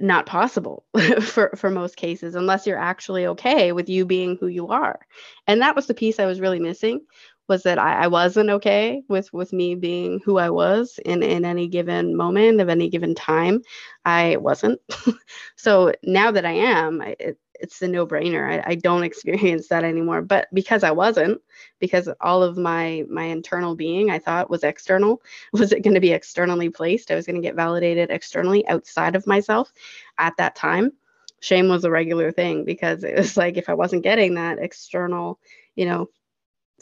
not 0.00 0.26
possible 0.26 0.84
for 1.20 1.54
for 1.56 1.70
most 1.70 1.96
cases 1.96 2.34
unless 2.34 2.66
you're 2.66 2.78
actually 2.78 3.26
okay 3.26 3.70
with 3.72 3.88
you 3.88 4.04
being 4.04 4.36
who 4.36 4.46
you 4.46 4.68
are. 4.68 4.98
And 5.46 5.60
that 5.60 5.76
was 5.76 5.86
the 5.86 5.94
piece 5.94 6.18
I 6.18 6.26
was 6.26 6.40
really 6.40 6.58
missing 6.58 7.00
was 7.48 7.62
that 7.64 7.78
I, 7.78 8.04
I, 8.04 8.06
wasn't 8.06 8.50
okay 8.50 9.02
with 9.08 9.32
with 9.32 9.52
me 9.52 9.74
being 9.74 10.20
who 10.24 10.38
I 10.38 10.50
was 10.50 10.98
in 11.04 11.22
in 11.22 11.44
any 11.44 11.68
given 11.68 12.16
moment 12.16 12.60
of 12.60 12.68
any 12.68 12.88
given 12.88 13.14
time. 13.14 13.62
I 14.04 14.36
wasn't. 14.36 14.80
so 15.56 15.92
now 16.02 16.30
that 16.30 16.46
I 16.46 16.52
am, 16.52 17.02
it, 17.02 17.38
it's 17.60 17.80
a 17.82 17.88
no 17.88 18.06
brainer. 18.06 18.50
I, 18.50 18.72
I 18.72 18.74
don't 18.76 19.04
experience 19.10 19.68
that 19.68 19.84
anymore. 19.84 20.22
But 20.22 20.48
because 20.52 20.82
I 20.82 20.90
wasn't, 20.90 21.40
because 21.80 22.08
all 22.20 22.42
of 22.42 22.56
my 22.56 23.04
my 23.10 23.24
internal 23.24 23.76
being 23.76 24.10
I 24.10 24.18
thought 24.18 24.50
was 24.50 24.64
external, 24.64 25.22
was 25.52 25.72
it 25.72 25.82
going 25.82 25.94
to 25.94 26.00
be 26.00 26.12
externally 26.12 26.70
placed? 26.70 27.10
I 27.10 27.14
was 27.14 27.26
going 27.26 27.36
to 27.40 27.46
get 27.46 27.56
validated 27.56 28.10
externally 28.10 28.66
outside 28.68 29.16
of 29.16 29.26
myself 29.26 29.72
at 30.18 30.36
that 30.38 30.54
time. 30.54 30.92
Shame 31.40 31.68
was 31.68 31.84
a 31.84 31.90
regular 31.90 32.32
thing 32.32 32.64
because 32.64 33.04
it 33.04 33.16
was 33.16 33.36
like 33.36 33.58
if 33.58 33.68
I 33.68 33.74
wasn't 33.74 34.02
getting 34.02 34.34
that 34.34 34.58
external, 34.58 35.38
you 35.74 35.84
know, 35.84 36.08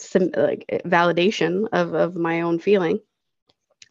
some 0.03 0.29
like 0.35 0.81
validation 0.85 1.67
of 1.71 1.93
of 1.93 2.15
my 2.15 2.41
own 2.41 2.59
feeling, 2.59 2.99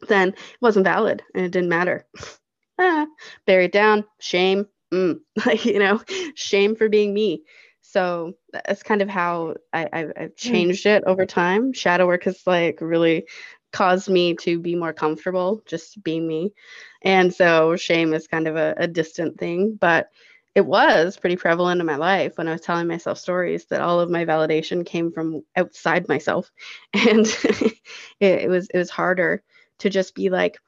then 0.07 0.29
it 0.29 0.61
wasn't 0.61 0.85
valid 0.85 1.23
and 1.35 1.45
it 1.45 1.51
didn't 1.51 1.69
matter. 1.69 2.05
ah, 2.79 3.07
bury 3.45 3.65
it 3.65 3.71
down, 3.71 4.05
shame, 4.19 4.67
mm, 4.93 5.19
like 5.45 5.65
you 5.65 5.79
know, 5.79 6.01
shame 6.35 6.75
for 6.75 6.89
being 6.89 7.13
me. 7.13 7.43
So 7.81 8.33
that's 8.51 8.81
kind 8.81 9.01
of 9.01 9.09
how 9.09 9.55
I, 9.71 9.87
I, 9.91 9.97
have 9.99 10.15
hmm. 10.15 10.25
changed 10.35 10.85
it 10.85 11.03
over 11.05 11.25
time. 11.25 11.73
Shadow 11.73 12.07
work 12.07 12.23
has 12.23 12.41
like 12.47 12.79
really 12.81 13.27
caused 13.71 14.07
me 14.07 14.35
to 14.35 14.59
be 14.59 14.75
more 14.75 14.93
comfortable 14.93 15.61
just 15.65 16.01
being 16.03 16.27
me. 16.27 16.53
And 17.01 17.33
so 17.33 17.75
shame 17.75 18.13
is 18.13 18.27
kind 18.27 18.47
of 18.47 18.55
a, 18.55 18.73
a 18.77 18.87
distant 18.87 19.37
thing, 19.37 19.77
but 19.79 20.09
it 20.55 20.65
was 20.65 21.17
pretty 21.17 21.35
prevalent 21.35 21.81
in 21.81 21.87
my 21.87 21.95
life 21.95 22.37
when 22.37 22.47
I 22.47 22.51
was 22.51 22.61
telling 22.61 22.87
myself 22.87 23.17
stories 23.17 23.65
that 23.65 23.81
all 23.81 23.99
of 23.99 24.09
my 24.09 24.25
validation 24.25 24.85
came 24.85 25.11
from 25.11 25.43
outside 25.55 26.07
myself. 26.07 26.51
And 26.93 27.25
it, 27.49 27.73
it, 28.19 28.49
was 28.49 28.69
it 28.69 28.77
was 28.77 28.89
harder 28.89 29.43
to 29.79 29.89
just 29.89 30.13
be 30.15 30.29
like 30.29 30.59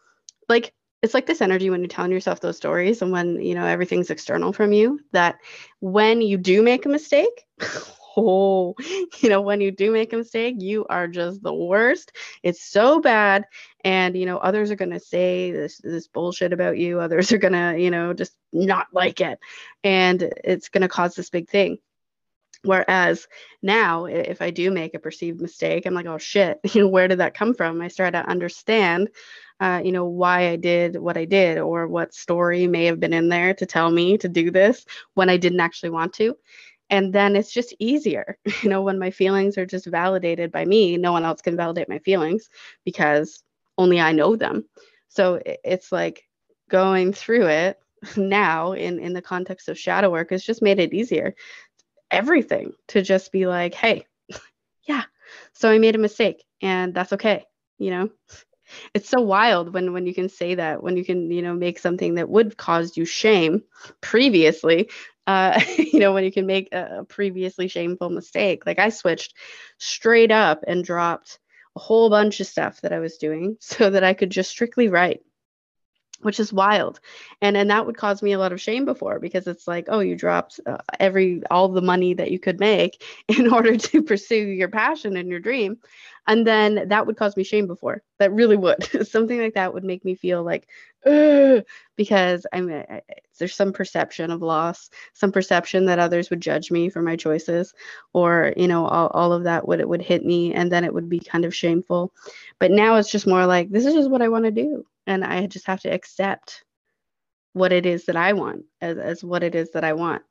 like 0.49 0.73
it's 1.01 1.13
like 1.13 1.27
this 1.27 1.41
energy 1.41 1.69
when 1.69 1.81
you're 1.81 1.87
telling 1.87 2.11
yourself 2.11 2.39
those 2.39 2.57
stories 2.57 3.01
and 3.01 3.11
when 3.11 3.39
you 3.39 3.53
know 3.53 3.65
everything's 3.65 4.09
external 4.09 4.51
from 4.51 4.73
you 4.73 4.99
that 5.11 5.37
when 5.79 6.21
you 6.21 6.37
do 6.37 6.63
make 6.63 6.85
a 6.85 6.89
mistake 6.89 7.45
oh, 8.17 8.75
you 9.19 9.29
know, 9.29 9.41
when 9.41 9.61
you 9.61 9.71
do 9.71 9.91
make 9.91 10.13
a 10.13 10.17
mistake, 10.17 10.55
you 10.59 10.85
are 10.89 11.07
just 11.07 11.41
the 11.43 11.53
worst. 11.53 12.11
It's 12.43 12.63
so 12.63 12.99
bad. 12.99 13.45
And, 13.83 14.17
you 14.17 14.25
know, 14.25 14.37
others 14.37 14.71
are 14.71 14.75
going 14.75 14.91
to 14.91 14.99
say 14.99 15.51
this, 15.51 15.77
this 15.77 16.07
bullshit 16.07 16.53
about 16.53 16.77
you. 16.77 16.99
Others 16.99 17.31
are 17.31 17.37
going 17.37 17.53
to, 17.53 17.79
you 17.79 17.91
know, 17.91 18.13
just 18.13 18.35
not 18.51 18.87
like 18.91 19.21
it. 19.21 19.39
And 19.83 20.21
it's 20.43 20.69
going 20.69 20.81
to 20.81 20.87
cause 20.87 21.15
this 21.15 21.29
big 21.29 21.49
thing. 21.49 21.77
Whereas 22.63 23.27
now, 23.61 24.05
if 24.05 24.41
I 24.41 24.49
do 24.49 24.71
make 24.71 24.95
a 24.95 24.99
perceived 24.99 25.39
mistake, 25.39 25.85
I'm 25.85 25.93
like, 25.93 26.07
oh 26.07 26.17
shit, 26.17 26.59
you 26.73 26.81
know, 26.81 26.87
where 26.87 27.07
did 27.07 27.19
that 27.19 27.35
come 27.35 27.53
from? 27.53 27.81
I 27.81 27.89
start 27.89 28.13
to 28.13 28.27
understand, 28.27 29.09
uh, 29.59 29.81
you 29.83 29.91
know, 29.91 30.05
why 30.05 30.49
I 30.49 30.55
did 30.55 30.97
what 30.97 31.15
I 31.15 31.25
did 31.25 31.59
or 31.59 31.87
what 31.87 32.15
story 32.15 32.65
may 32.67 32.85
have 32.85 32.99
been 32.99 33.13
in 33.13 33.29
there 33.29 33.53
to 33.53 33.65
tell 33.65 33.91
me 33.91 34.17
to 34.17 34.27
do 34.27 34.49
this 34.49 34.85
when 35.13 35.29
I 35.29 35.37
didn't 35.37 35.59
actually 35.59 35.91
want 35.91 36.13
to 36.13 36.35
and 36.89 37.13
then 37.13 37.35
it's 37.35 37.51
just 37.51 37.73
easier 37.79 38.37
you 38.61 38.69
know 38.69 38.81
when 38.81 38.99
my 38.99 39.11
feelings 39.11 39.57
are 39.57 39.65
just 39.65 39.85
validated 39.85 40.51
by 40.51 40.65
me 40.65 40.97
no 40.97 41.11
one 41.11 41.25
else 41.25 41.41
can 41.41 41.57
validate 41.57 41.89
my 41.89 41.99
feelings 41.99 42.49
because 42.83 43.43
only 43.77 43.99
i 43.99 44.11
know 44.11 44.35
them. 44.35 44.65
So 45.09 45.41
it's 45.45 45.91
like 45.91 46.23
going 46.69 47.13
through 47.13 47.47
it 47.47 47.79
now 48.17 48.73
in 48.73 48.99
in 48.99 49.13
the 49.13 49.21
context 49.21 49.69
of 49.69 49.79
shadow 49.79 50.11
work 50.11 50.31
has 50.31 50.43
just 50.43 50.61
made 50.61 50.79
it 50.79 50.93
easier. 50.93 51.35
Everything 52.11 52.73
to 52.89 53.01
just 53.01 53.31
be 53.31 53.47
like 53.47 53.73
hey 53.73 54.05
yeah 54.87 55.03
so 55.53 55.69
i 55.69 55.77
made 55.77 55.95
a 55.95 55.99
mistake 55.99 56.43
and 56.61 56.93
that's 56.93 57.13
okay 57.13 57.45
you 57.77 57.91
know? 57.91 58.09
It's 58.93 59.09
so 59.09 59.21
wild 59.21 59.73
when 59.73 59.93
when 59.93 60.07
you 60.07 60.13
can 60.13 60.29
say 60.29 60.55
that 60.55 60.81
when 60.81 60.97
you 60.97 61.05
can 61.05 61.29
you 61.29 61.41
know 61.41 61.53
make 61.53 61.77
something 61.77 62.15
that 62.15 62.29
would 62.29 62.57
cause 62.57 62.97
you 62.97 63.05
shame 63.05 63.63
previously 64.01 64.89
uh, 65.27 65.59
you 65.77 65.99
know, 65.99 66.13
when 66.13 66.23
you 66.23 66.31
can 66.31 66.45
make 66.45 66.73
a 66.73 67.05
previously 67.07 67.67
shameful 67.67 68.09
mistake. 68.09 68.65
Like 68.65 68.79
I 68.79 68.89
switched 68.89 69.35
straight 69.77 70.31
up 70.31 70.63
and 70.67 70.83
dropped 70.83 71.39
a 71.75 71.79
whole 71.79 72.09
bunch 72.09 72.39
of 72.39 72.47
stuff 72.47 72.81
that 72.81 72.93
I 72.93 72.99
was 72.99 73.17
doing 73.17 73.57
so 73.61 73.89
that 73.89 74.03
I 74.03 74.13
could 74.13 74.29
just 74.29 74.49
strictly 74.49 74.87
write 74.89 75.21
which 76.21 76.39
is 76.39 76.53
wild. 76.53 76.99
And 77.41 77.57
and 77.57 77.69
that 77.69 77.85
would 77.85 77.97
cause 77.97 78.21
me 78.21 78.33
a 78.33 78.39
lot 78.39 78.53
of 78.53 78.61
shame 78.61 78.85
before 78.85 79.19
because 79.19 79.47
it's 79.47 79.67
like 79.67 79.85
oh 79.89 79.99
you 79.99 80.15
dropped 80.15 80.59
uh, 80.65 80.77
every 80.99 81.41
all 81.51 81.69
the 81.69 81.81
money 81.81 82.13
that 82.13 82.31
you 82.31 82.39
could 82.39 82.59
make 82.59 83.03
in 83.27 83.51
order 83.51 83.77
to 83.77 84.01
pursue 84.11 84.35
your 84.35 84.69
passion 84.69 85.17
and 85.17 85.29
your 85.29 85.39
dream. 85.39 85.77
And 86.27 86.47
then 86.47 86.87
that 86.87 87.05
would 87.05 87.17
cause 87.17 87.37
me 87.37 87.43
shame 87.43 87.67
before. 87.67 88.01
That 88.17 88.33
really 88.33 88.57
would. 88.57 89.07
Something 89.07 89.39
like 89.39 89.53
that 89.53 89.73
would 89.75 89.83
make 89.83 90.03
me 90.03 90.15
feel 90.15 90.43
like 90.43 90.67
because 91.95 92.47
i'm 92.51 92.67
I, 92.71 93.01
there's 93.37 93.53
some 93.53 93.73
perception 93.73 94.31
of 94.31 94.41
loss 94.41 94.89
some 95.13 95.31
perception 95.31 95.85
that 95.85 95.99
others 95.99 96.31
would 96.31 96.41
judge 96.41 96.71
me 96.71 96.89
for 96.89 97.03
my 97.03 97.15
choices 97.15 97.75
or 98.11 98.53
you 98.57 98.67
know 98.67 98.87
all, 98.87 99.09
all 99.09 99.31
of 99.31 99.43
that 99.43 99.67
would 99.67 99.79
it 99.79 99.87
would 99.87 100.01
hit 100.01 100.25
me 100.25 100.51
and 100.55 100.71
then 100.71 100.83
it 100.83 100.91
would 100.91 101.07
be 101.09 101.19
kind 101.19 101.45
of 101.45 101.53
shameful. 101.53 102.11
But 102.57 102.71
now 102.71 102.95
it's 102.95 103.11
just 103.11 103.27
more 103.27 103.45
like 103.45 103.69
this 103.69 103.85
is 103.85 103.93
just 103.93 104.09
what 104.09 104.23
i 104.23 104.29
want 104.29 104.45
to 104.45 104.51
do 104.51 104.83
and 105.07 105.23
I 105.23 105.47
just 105.47 105.67
have 105.67 105.81
to 105.81 105.89
accept 105.89 106.63
what 107.53 107.71
it 107.71 107.85
is 107.85 108.05
that 108.05 108.15
I 108.15 108.33
want 108.33 108.65
as, 108.81 108.97
as 108.97 109.23
what 109.23 109.43
it 109.43 109.55
is 109.55 109.71
that 109.71 109.83
I 109.83 109.93
want. 109.93 110.23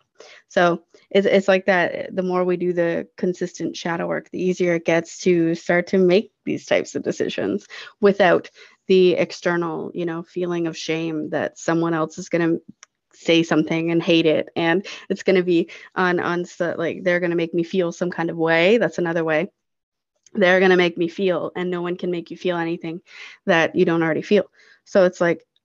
So 0.48 0.84
it's, 1.10 1.26
it's 1.26 1.48
like 1.48 1.66
that. 1.66 2.14
The 2.14 2.22
more 2.22 2.44
we 2.44 2.56
do 2.56 2.72
the 2.72 3.08
consistent 3.16 3.76
shadow 3.76 4.06
work, 4.06 4.30
the 4.30 4.42
easier 4.42 4.74
it 4.74 4.84
gets 4.84 5.18
to 5.20 5.54
start 5.54 5.88
to 5.88 5.98
make 5.98 6.32
these 6.44 6.66
types 6.66 6.94
of 6.94 7.02
decisions 7.02 7.66
without 8.00 8.50
the 8.86 9.14
external, 9.14 9.90
you 9.94 10.06
know, 10.06 10.22
feeling 10.22 10.66
of 10.66 10.76
shame 10.76 11.30
that 11.30 11.58
someone 11.58 11.94
else 11.94 12.18
is 12.18 12.28
going 12.28 12.48
to 12.48 12.62
say 13.14 13.42
something 13.42 13.90
and 13.90 14.02
hate 14.02 14.26
it 14.26 14.48
and 14.56 14.86
it's 15.08 15.22
going 15.22 15.36
to 15.36 15.44
be 15.44 15.70
on 15.94 16.18
on 16.18 16.44
so, 16.44 16.74
like 16.76 17.04
they're 17.04 17.20
going 17.20 17.30
to 17.30 17.36
make 17.36 17.54
me 17.54 17.62
feel 17.62 17.92
some 17.92 18.10
kind 18.10 18.28
of 18.28 18.36
way 18.36 18.76
that's 18.78 18.98
another 18.98 19.22
way 19.22 19.48
they're 20.34 20.58
going 20.58 20.70
to 20.70 20.76
make 20.76 20.98
me 20.98 21.08
feel 21.08 21.52
and 21.56 21.70
no 21.70 21.82
one 21.82 21.96
can 21.96 22.10
make 22.10 22.30
you 22.30 22.36
feel 22.36 22.56
anything 22.56 23.00
that 23.46 23.74
you 23.74 23.84
don't 23.84 24.02
already 24.02 24.22
feel 24.22 24.44
so 24.84 25.04
it's 25.04 25.20
like 25.20 25.46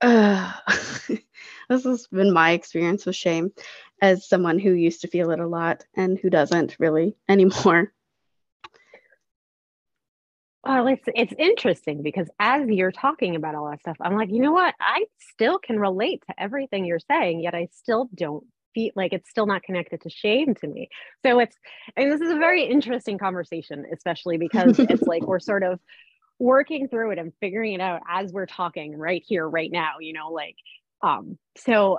this 1.68 1.84
has 1.84 2.06
been 2.06 2.32
my 2.32 2.52
experience 2.52 3.04
with 3.04 3.16
shame 3.16 3.52
as 4.00 4.26
someone 4.26 4.58
who 4.58 4.72
used 4.72 5.02
to 5.02 5.08
feel 5.08 5.30
it 5.30 5.40
a 5.40 5.46
lot 5.46 5.84
and 5.94 6.18
who 6.18 6.30
doesn't 6.30 6.76
really 6.78 7.14
anymore. 7.28 7.92
Well, 10.64 10.86
it's 10.88 11.04
it's 11.14 11.32
interesting 11.38 12.02
because 12.02 12.28
as 12.38 12.68
you're 12.68 12.92
talking 12.92 13.34
about 13.34 13.54
all 13.54 13.70
that 13.70 13.80
stuff, 13.80 13.96
I'm 14.00 14.14
like, 14.14 14.30
you 14.30 14.40
know 14.40 14.52
what? 14.52 14.74
I 14.78 15.04
still 15.18 15.58
can 15.58 15.78
relate 15.78 16.22
to 16.28 16.42
everything 16.42 16.84
you're 16.84 16.98
saying, 16.98 17.40
yet 17.40 17.54
I 17.54 17.68
still 17.72 18.10
don't 18.14 18.44
feel 18.74 18.92
like 18.96 19.12
it's 19.12 19.30
still 19.30 19.46
not 19.46 19.62
connected 19.62 20.00
to 20.02 20.10
shame 20.10 20.54
to 20.56 20.66
me. 20.66 20.88
So 21.24 21.38
it's 21.40 21.56
and 21.96 22.10
this 22.10 22.20
is 22.20 22.30
a 22.30 22.38
very 22.38 22.64
interesting 22.64 23.18
conversation, 23.18 23.84
especially 23.92 24.38
because 24.38 24.78
it's 24.78 25.02
like 25.02 25.22
we're 25.22 25.40
sort 25.40 25.62
of 25.62 25.80
working 26.38 26.88
through 26.88 27.12
it 27.12 27.18
and 27.18 27.32
figuring 27.40 27.74
it 27.74 27.80
out 27.80 28.00
as 28.08 28.32
we're 28.32 28.46
talking 28.46 28.96
right 28.96 29.22
here, 29.26 29.48
right 29.48 29.70
now, 29.70 29.94
you 30.00 30.12
know, 30.12 30.30
like 30.30 30.56
um, 31.02 31.38
so 31.56 31.98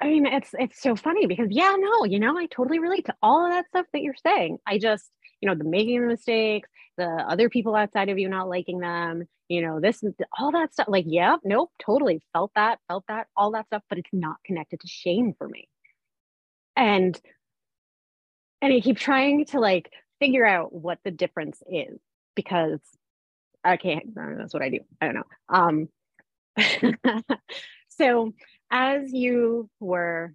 I 0.00 0.08
mean, 0.08 0.26
it's 0.26 0.50
it's 0.58 0.80
so 0.80 0.94
funny 0.94 1.26
because 1.26 1.48
yeah, 1.50 1.74
no, 1.78 2.04
you 2.04 2.20
know, 2.20 2.36
I 2.38 2.46
totally 2.46 2.78
relate 2.78 3.06
to 3.06 3.14
all 3.22 3.46
of 3.46 3.52
that 3.52 3.66
stuff 3.68 3.86
that 3.92 4.02
you're 4.02 4.14
saying. 4.14 4.58
I 4.66 4.78
just, 4.78 5.10
you 5.40 5.48
know, 5.48 5.54
the 5.54 5.64
making 5.64 6.02
the 6.02 6.08
mistakes, 6.08 6.68
the 6.98 7.06
other 7.06 7.48
people 7.48 7.74
outside 7.74 8.10
of 8.10 8.18
you 8.18 8.28
not 8.28 8.48
liking 8.48 8.80
them, 8.80 9.24
you 9.48 9.62
know, 9.62 9.80
this 9.80 10.02
all 10.38 10.52
that 10.52 10.72
stuff. 10.74 10.88
Like, 10.88 11.06
yeah, 11.08 11.36
nope, 11.44 11.70
totally 11.78 12.20
felt 12.32 12.52
that, 12.56 12.78
felt 12.88 13.04
that, 13.08 13.28
all 13.36 13.52
that 13.52 13.66
stuff, 13.66 13.82
but 13.88 13.98
it's 13.98 14.10
not 14.12 14.36
connected 14.44 14.80
to 14.80 14.86
shame 14.86 15.32
for 15.38 15.48
me. 15.48 15.68
And 16.76 17.18
and 18.62 18.72
I 18.72 18.80
keep 18.80 18.98
trying 18.98 19.44
to 19.46 19.60
like 19.60 19.90
figure 20.20 20.46
out 20.46 20.72
what 20.72 20.98
the 21.04 21.10
difference 21.10 21.62
is 21.70 21.98
because 22.34 22.80
I 23.62 23.76
can't, 23.76 24.14
that's 24.14 24.54
what 24.54 24.62
I 24.62 24.70
do. 24.70 24.80
I 25.00 25.06
don't 25.06 25.14
know. 25.14 25.24
Um 25.48 25.88
so 27.88 28.32
as 28.70 29.12
you 29.12 29.68
were 29.80 30.34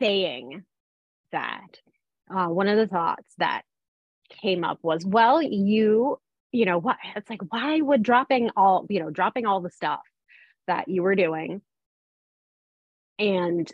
saying 0.00 0.64
that, 1.32 1.66
uh, 2.34 2.46
one 2.46 2.68
of 2.68 2.78
the 2.78 2.86
thoughts 2.86 3.34
that 3.38 3.62
came 4.40 4.64
up 4.64 4.78
was, 4.82 5.04
well, 5.04 5.42
you, 5.42 6.18
you 6.50 6.64
know, 6.64 6.78
what 6.78 6.96
it's 7.14 7.28
like, 7.28 7.42
why 7.50 7.80
would 7.80 8.02
dropping 8.02 8.50
all, 8.56 8.86
you 8.88 9.00
know, 9.00 9.10
dropping 9.10 9.46
all 9.46 9.60
the 9.60 9.70
stuff 9.70 10.00
that 10.66 10.88
you 10.88 11.02
were 11.02 11.14
doing 11.14 11.60
and 13.18 13.70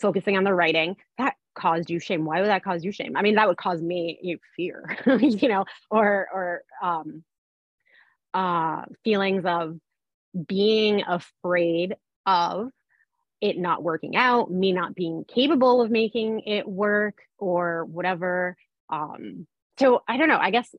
focusing 0.00 0.36
on 0.36 0.44
the 0.44 0.54
writing 0.54 0.96
that 1.16 1.34
caused 1.54 1.90
you 1.90 1.98
shame 1.98 2.24
why 2.24 2.40
would 2.40 2.48
that 2.48 2.62
cause 2.62 2.84
you 2.84 2.92
shame 2.92 3.16
i 3.16 3.22
mean 3.22 3.34
that 3.34 3.48
would 3.48 3.56
cause 3.56 3.82
me 3.82 4.18
you 4.22 4.38
fear 4.56 4.96
you 5.20 5.48
know 5.48 5.64
or 5.90 6.28
or 6.32 6.62
um 6.82 7.24
uh 8.34 8.82
feelings 9.02 9.44
of 9.44 9.76
being 10.46 11.02
afraid 11.06 11.96
of 12.26 12.70
it 13.40 13.58
not 13.58 13.82
working 13.82 14.16
out, 14.16 14.50
me 14.50 14.72
not 14.72 14.94
being 14.94 15.24
capable 15.24 15.80
of 15.80 15.90
making 15.90 16.40
it 16.40 16.68
work 16.68 17.18
or 17.38 17.84
whatever. 17.84 18.56
Um, 18.90 19.46
so 19.78 20.02
I 20.08 20.16
don't 20.16 20.28
know. 20.28 20.38
I 20.38 20.50
guess 20.50 20.74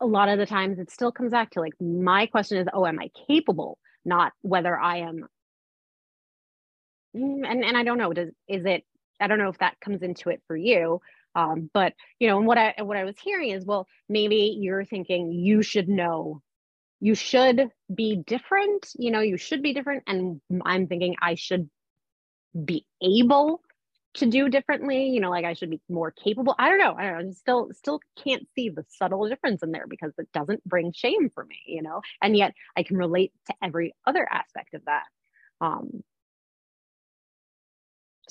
a 0.00 0.06
lot 0.06 0.28
of 0.28 0.38
the 0.38 0.46
times 0.46 0.78
it 0.78 0.90
still 0.90 1.12
comes 1.12 1.30
back 1.30 1.50
to 1.50 1.60
like 1.60 1.74
my 1.80 2.26
question 2.26 2.58
is, 2.58 2.66
oh, 2.72 2.86
am 2.86 2.98
I 2.98 3.10
capable? 3.28 3.78
Not 4.04 4.32
whether 4.42 4.76
I 4.76 4.98
am. 4.98 5.28
Mm, 7.16 7.46
and 7.46 7.64
and 7.64 7.76
I 7.76 7.84
don't 7.84 7.98
know. 7.98 8.12
Does 8.12 8.30
is 8.48 8.64
it? 8.64 8.84
I 9.20 9.26
don't 9.26 9.38
know 9.38 9.48
if 9.50 9.58
that 9.58 9.80
comes 9.80 10.02
into 10.02 10.30
it 10.30 10.42
for 10.46 10.56
you. 10.56 11.00
Um, 11.34 11.70
but 11.72 11.94
you 12.18 12.28
know, 12.28 12.38
and 12.38 12.46
what 12.46 12.58
I 12.58 12.74
what 12.82 12.96
I 12.96 13.04
was 13.04 13.16
hearing 13.22 13.50
is, 13.50 13.64
well, 13.64 13.86
maybe 14.08 14.56
you're 14.60 14.84
thinking 14.84 15.32
you 15.32 15.62
should 15.62 15.88
know 15.88 16.42
you 17.02 17.16
should 17.16 17.68
be 17.92 18.16
different 18.16 18.88
you 18.96 19.10
know 19.10 19.20
you 19.20 19.36
should 19.36 19.60
be 19.60 19.74
different 19.74 20.04
and 20.06 20.40
i'm 20.64 20.86
thinking 20.86 21.16
i 21.20 21.34
should 21.34 21.68
be 22.64 22.86
able 23.02 23.60
to 24.14 24.26
do 24.26 24.48
differently 24.48 25.08
you 25.08 25.20
know 25.20 25.30
like 25.30 25.44
i 25.44 25.54
should 25.54 25.70
be 25.70 25.80
more 25.88 26.12
capable 26.12 26.54
i 26.58 26.68
don't 26.68 26.78
know 26.78 26.94
i 26.96 27.02
don't 27.04 27.12
know 27.24 27.28
I 27.28 27.32
still 27.32 27.70
still 27.72 28.00
can't 28.22 28.46
see 28.54 28.68
the 28.68 28.84
subtle 28.88 29.28
difference 29.28 29.62
in 29.62 29.72
there 29.72 29.86
because 29.88 30.12
it 30.18 30.28
doesn't 30.32 30.62
bring 30.64 30.92
shame 30.92 31.30
for 31.34 31.44
me 31.44 31.58
you 31.66 31.82
know 31.82 32.02
and 32.22 32.36
yet 32.36 32.54
i 32.76 32.82
can 32.84 32.96
relate 32.96 33.32
to 33.48 33.54
every 33.62 33.94
other 34.06 34.26
aspect 34.30 34.74
of 34.74 34.84
that 34.84 35.06
um 35.60 36.02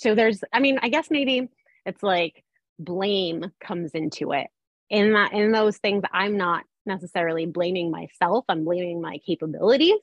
so 0.02 0.16
there's 0.16 0.44
i 0.54 0.60
mean 0.60 0.80
i 0.82 0.90
guess 0.90 1.10
maybe 1.10 1.50
it's 1.86 2.04
like 2.04 2.44
blame 2.80 3.52
comes 3.60 3.92
into 3.92 4.32
it 4.32 4.48
in 4.90 5.14
that 5.14 5.34
in 5.34 5.52
those 5.52 5.78
things 5.78 6.04
i'm 6.14 6.38
not 6.38 6.64
necessarily 6.86 7.46
blaming 7.46 7.92
myself. 7.92 8.46
I'm 8.50 8.64
blaming 8.64 9.02
my 9.02 9.20
capabilities. 9.26 10.00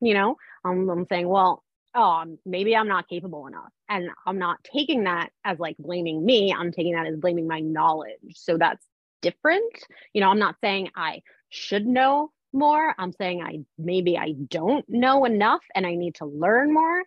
You 0.00 0.14
know, 0.14 0.36
um, 0.64 0.88
I'm 0.88 1.06
saying, 1.06 1.28
well, 1.28 1.62
oh, 1.94 2.24
maybe 2.44 2.74
I'm 2.74 2.88
not 2.88 3.08
capable 3.08 3.46
enough. 3.46 3.70
And 3.88 4.08
I'm 4.26 4.38
not 4.38 4.58
taking 4.64 5.04
that 5.04 5.30
as 5.44 5.58
like 5.58 5.76
blaming 5.78 6.24
me. 6.24 6.52
I'm 6.52 6.72
taking 6.72 6.94
that 6.94 7.06
as 7.06 7.16
blaming 7.16 7.46
my 7.46 7.60
knowledge. 7.60 8.34
So 8.34 8.56
that's 8.58 8.84
different. 9.20 9.72
You 10.12 10.22
know, 10.22 10.28
I'm 10.28 10.38
not 10.38 10.56
saying 10.60 10.90
I 10.96 11.22
should 11.50 11.86
know 11.86 12.32
more. 12.52 12.94
I'm 12.98 13.12
saying 13.12 13.42
I 13.42 13.60
maybe 13.78 14.18
I 14.18 14.32
don't 14.48 14.84
know 14.88 15.24
enough 15.24 15.62
and 15.74 15.86
I 15.86 15.94
need 15.94 16.16
to 16.16 16.26
learn 16.26 16.72
more. 16.72 17.02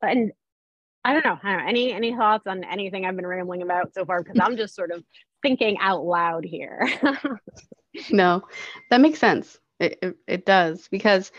And 0.00 0.32
I 1.04 1.12
don't 1.12 1.24
know. 1.24 1.38
Any 1.44 1.92
any 1.92 2.14
thoughts 2.14 2.46
on 2.46 2.64
anything 2.64 3.06
I've 3.06 3.16
been 3.16 3.26
rambling 3.26 3.62
about 3.62 3.94
so 3.94 4.04
far? 4.04 4.22
Because 4.22 4.38
I'm 4.40 4.56
just 4.56 4.74
sort 4.74 4.90
of 4.90 5.04
thinking 5.42 5.78
out 5.78 6.04
loud 6.04 6.44
here. 6.44 6.88
no, 8.10 8.42
that 8.90 9.00
makes 9.00 9.18
sense. 9.18 9.58
It, 9.80 9.98
it, 10.02 10.16
it 10.26 10.46
does 10.46 10.88
because 10.88 11.30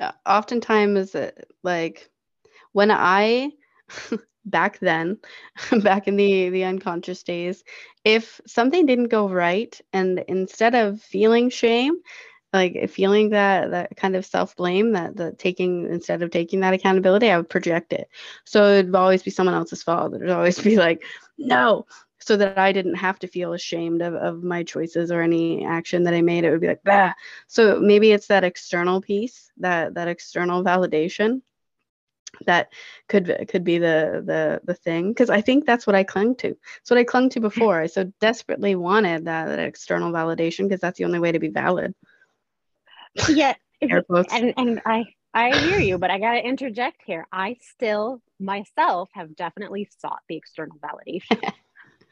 uh, 0.00 0.12
oftentimes, 0.26 1.14
uh, 1.14 1.30
like 1.62 2.10
when 2.72 2.90
I 2.90 3.52
back 4.44 4.78
then, 4.80 5.18
back 5.82 6.08
in 6.08 6.16
the 6.16 6.50
the 6.50 6.64
unconscious 6.64 7.22
days, 7.22 7.64
if 8.04 8.40
something 8.46 8.86
didn't 8.86 9.08
go 9.08 9.28
right, 9.28 9.78
and 9.92 10.22
instead 10.28 10.74
of 10.74 11.00
feeling 11.00 11.50
shame, 11.50 11.96
like 12.56 12.90
feeling 12.90 13.30
that 13.30 13.70
that 13.70 13.96
kind 13.96 14.16
of 14.16 14.26
self 14.26 14.56
blame, 14.56 14.92
that 14.92 15.16
the 15.16 15.32
taking 15.32 15.86
instead 15.90 16.22
of 16.22 16.30
taking 16.30 16.60
that 16.60 16.74
accountability, 16.74 17.30
I 17.30 17.36
would 17.36 17.48
project 17.48 17.92
it. 17.92 18.08
So 18.44 18.78
it'd 18.78 18.94
always 18.94 19.22
be 19.22 19.30
someone 19.30 19.54
else's 19.54 19.82
fault. 19.82 20.14
It'd 20.14 20.30
always 20.30 20.58
be 20.70 20.76
like, 20.76 21.02
no, 21.38 21.86
so 22.18 22.36
that 22.36 22.58
I 22.58 22.72
didn't 22.72 22.96
have 22.96 23.18
to 23.20 23.28
feel 23.28 23.52
ashamed 23.52 24.02
of, 24.02 24.14
of 24.14 24.42
my 24.42 24.62
choices 24.62 25.10
or 25.12 25.22
any 25.22 25.64
action 25.64 26.02
that 26.04 26.14
I 26.14 26.22
made. 26.22 26.44
It 26.44 26.50
would 26.50 26.60
be 26.60 26.68
like, 26.68 26.82
bah. 26.84 27.12
So 27.46 27.78
maybe 27.80 28.12
it's 28.12 28.26
that 28.28 28.44
external 28.44 29.00
piece, 29.00 29.50
that 29.58 29.94
that 29.94 30.08
external 30.08 30.64
validation 30.64 31.42
that 32.44 32.72
could 33.08 33.46
could 33.48 33.64
be 33.64 33.78
the 33.78 34.22
the 34.24 34.60
the 34.64 34.74
thing 34.74 35.08
because 35.08 35.30
i 35.30 35.40
think 35.40 35.64
that's 35.64 35.86
what 35.86 35.96
i 35.96 36.04
clung 36.04 36.34
to 36.34 36.56
it's 36.80 36.90
what 36.90 36.98
i 36.98 37.04
clung 37.04 37.30
to 37.30 37.40
before 37.40 37.80
i 37.80 37.86
so 37.86 38.04
desperately 38.20 38.74
wanted 38.74 39.24
that, 39.24 39.46
that 39.46 39.58
external 39.58 40.12
validation 40.12 40.68
because 40.68 40.80
that's 40.80 40.98
the 40.98 41.04
only 41.04 41.18
way 41.18 41.32
to 41.32 41.38
be 41.38 41.48
valid 41.48 41.94
yeah. 43.28 43.54
And 44.32 44.54
and 44.56 44.82
i 44.86 45.04
i 45.34 45.56
hear 45.58 45.78
you 45.78 45.98
but 45.98 46.10
i 46.10 46.18
got 46.18 46.34
to 46.34 46.40
interject 46.40 47.02
here. 47.04 47.26
I 47.32 47.56
still 47.60 48.22
myself 48.38 49.10
have 49.14 49.34
definitely 49.36 49.88
sought 49.98 50.20
the 50.28 50.36
external 50.36 50.78
validation. 50.78 51.40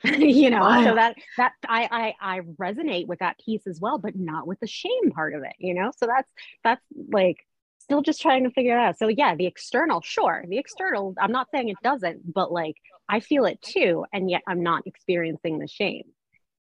You 0.07 0.51
know 0.51 0.61
wow. 0.61 0.85
so 0.85 0.95
that 0.97 1.15
that 1.39 1.53
I, 1.67 2.15
I 2.21 2.37
i 2.37 2.41
resonate 2.41 3.07
with 3.07 3.21
that 3.21 3.39
piece 3.43 3.67
as 3.67 3.81
well 3.81 3.97
but 3.97 4.15
not 4.15 4.47
with 4.47 4.61
the 4.61 4.67
shame 4.67 5.11
part 5.13 5.33
of 5.35 5.45
it 5.45 5.55
you 5.59 5.73
know? 5.73 5.93
So 5.97 6.07
that's 6.07 6.31
that's 6.63 6.85
like 7.11 7.39
still 7.79 8.03
just 8.03 8.21
trying 8.21 8.45
to 8.45 8.51
figure 8.51 8.77
it 8.77 8.81
out. 8.81 8.99
So 8.99 9.09
yeah 9.09 9.35
the 9.35 9.47
external 9.47 10.03
sure 10.03 10.45
the 10.47 10.59
external 10.59 11.15
i'm 11.19 11.33
not 11.33 11.51
saying 11.51 11.71
it 11.71 11.79
doesn't 11.83 12.35
but 12.35 12.53
like 12.53 12.77
i 13.09 13.21
feel 13.21 13.47
it 13.47 13.63
too 13.63 14.05
and 14.13 14.29
yet 14.29 14.43
i'm 14.47 14.63
not 14.63 14.87
experiencing 14.87 15.59
the 15.59 15.69
shame. 15.69 16.05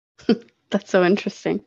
That's 0.70 0.90
so 0.90 1.04
interesting 1.04 1.66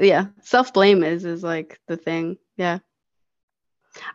yeah 0.00 0.26
self-blame 0.42 1.02
is 1.04 1.24
is 1.24 1.42
like 1.42 1.78
the 1.86 1.96
thing 1.96 2.36
yeah 2.56 2.78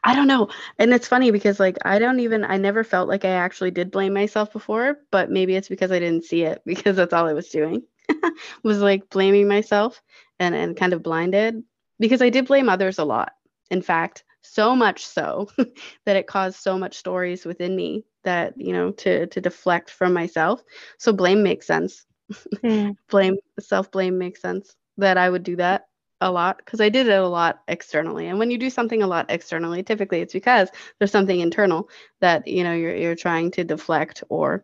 I 0.04 0.16
don't 0.16 0.28
know. 0.28 0.50
And 0.80 0.94
it's 0.94 1.08
funny 1.08 1.32
because 1.32 1.60
like 1.60 1.78
I 1.86 2.00
don't 2.00 2.20
even 2.20 2.44
I 2.44 2.58
never 2.58 2.84
felt 2.84 3.10
like 3.10 3.26
I 3.26 3.30
actually 3.32 3.72
did 3.72 3.92
blame 3.92 4.14
myself 4.14 4.52
before, 4.54 4.98
but 5.12 5.30
maybe 5.30 5.56
it's 5.56 5.68
because 5.68 5.92
I 5.92 6.00
didn't 6.00 6.26
see 6.26 6.44
it 6.44 6.62
because 6.66 6.96
that's 6.96 7.14
all 7.14 7.28
I 7.28 7.34
was 7.34 7.50
doing. 7.50 7.84
was 8.64 8.80
like 8.80 9.10
blaming 9.10 9.48
myself 9.48 10.02
and 10.40 10.56
and 10.56 10.78
kind 10.78 10.94
of 10.94 11.04
blinded 11.04 11.64
because 12.00 12.22
I 12.22 12.30
did 12.30 12.48
blame 12.48 12.70
others 12.70 13.00
a 13.00 13.06
lot. 13.06 13.34
In 13.72 13.82
fact, 13.82 14.24
so 14.42 14.76
much 14.76 15.06
so 15.06 15.50
that 16.06 16.16
it 16.16 16.28
caused 16.28 16.60
so 16.60 16.78
much 16.78 16.96
stories 16.98 17.46
within 17.46 17.76
me 17.76 18.06
that, 18.24 18.54
you 18.58 18.74
know, 18.74 18.92
to 18.92 19.28
to 19.28 19.42
deflect 19.42 19.90
from 19.90 20.14
myself. 20.14 20.64
So 21.00 21.14
blame 21.14 21.44
makes 21.44 21.68
sense. 21.68 22.06
Mm. 22.64 22.96
blame 23.08 23.36
self 23.60 23.92
blame 23.92 24.18
makes 24.18 24.42
sense 24.42 24.76
that 24.98 25.18
I 25.18 25.30
would 25.30 25.44
do 25.44 25.56
that 25.58 25.88
a 26.22 26.32
lot 26.32 26.58
because 26.58 26.82
I 26.82 26.90
did 26.90 27.08
it 27.08 27.20
a 27.20 27.28
lot 27.28 27.62
externally. 27.68 28.28
And 28.28 28.40
when 28.40 28.52
you 28.52 28.58
do 28.58 28.70
something 28.70 29.04
a 29.04 29.08
lot 29.08 29.28
externally, 29.30 29.84
typically 29.84 30.22
it's 30.22 30.34
because 30.34 30.70
there's 30.98 31.12
something 31.12 31.40
internal 31.40 31.90
that 32.22 32.48
you 32.48 32.64
know 32.64 32.74
you're 32.74 32.96
you're 32.96 33.16
trying 33.16 33.52
to 33.52 33.64
deflect 33.64 34.24
or 34.30 34.64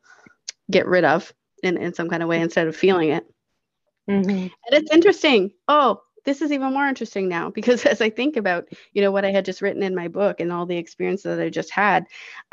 get 0.69 0.87
rid 0.87 1.03
of 1.03 1.33
in, 1.63 1.77
in 1.77 1.93
some 1.93 2.09
kind 2.09 2.23
of 2.23 2.29
way 2.29 2.39
instead 2.39 2.67
of 2.67 2.75
feeling 2.75 3.09
it. 3.09 3.25
Mm-hmm. 4.09 4.29
And 4.29 4.51
it's 4.71 4.91
interesting. 4.91 5.51
Oh, 5.67 6.01
this 6.23 6.41
is 6.41 6.51
even 6.51 6.73
more 6.73 6.87
interesting 6.87 7.27
now 7.27 7.49
because 7.49 7.85
as 7.85 8.01
I 8.01 8.09
think 8.09 8.37
about, 8.37 8.67
you 8.93 9.01
know, 9.01 9.11
what 9.11 9.25
I 9.25 9.31
had 9.31 9.45
just 9.45 9.61
written 9.61 9.83
in 9.83 9.95
my 9.95 10.07
book 10.07 10.39
and 10.39 10.51
all 10.51 10.65
the 10.65 10.77
experiences 10.77 11.35
that 11.35 11.43
I 11.43 11.49
just 11.49 11.71
had, 11.71 12.05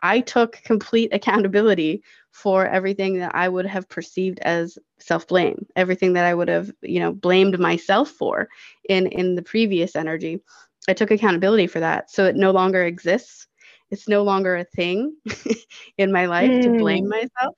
I 0.03 0.21
took 0.21 0.63
complete 0.65 1.13
accountability 1.13 2.03
for 2.31 2.67
everything 2.67 3.19
that 3.19 3.35
I 3.35 3.49
would 3.49 3.67
have 3.67 3.89
perceived 3.89 4.39
as 4.41 4.79
self-blame, 4.99 5.67
everything 5.77 6.13
that 6.13 6.25
I 6.25 6.35
would 6.35 6.49
have, 6.49 6.71
you 6.83 7.01
know, 7.01 7.13
blamed 7.13 7.59
myself 7.59 8.11
for 8.11 8.49
in 8.89 9.07
in 9.09 9.35
the 9.35 9.43
previous 9.43 9.97
energy. 9.97 10.41
I 10.89 10.95
took 10.95 11.11
accountability 11.11 11.67
for 11.67 11.81
that. 11.81 12.11
So 12.11 12.25
it 12.25 12.37
no 12.37 12.51
longer 12.51 12.85
exists. 12.85 13.47
It's 13.91 14.09
no 14.09 14.23
longer 14.23 14.57
a 14.57 14.65
thing 14.65 15.17
in 15.99 16.13
my 16.13 16.27
life 16.27 16.51
mm. 16.51 16.63
to 16.63 16.79
blame 16.79 17.07
mm. 17.07 17.11
myself. 17.11 17.57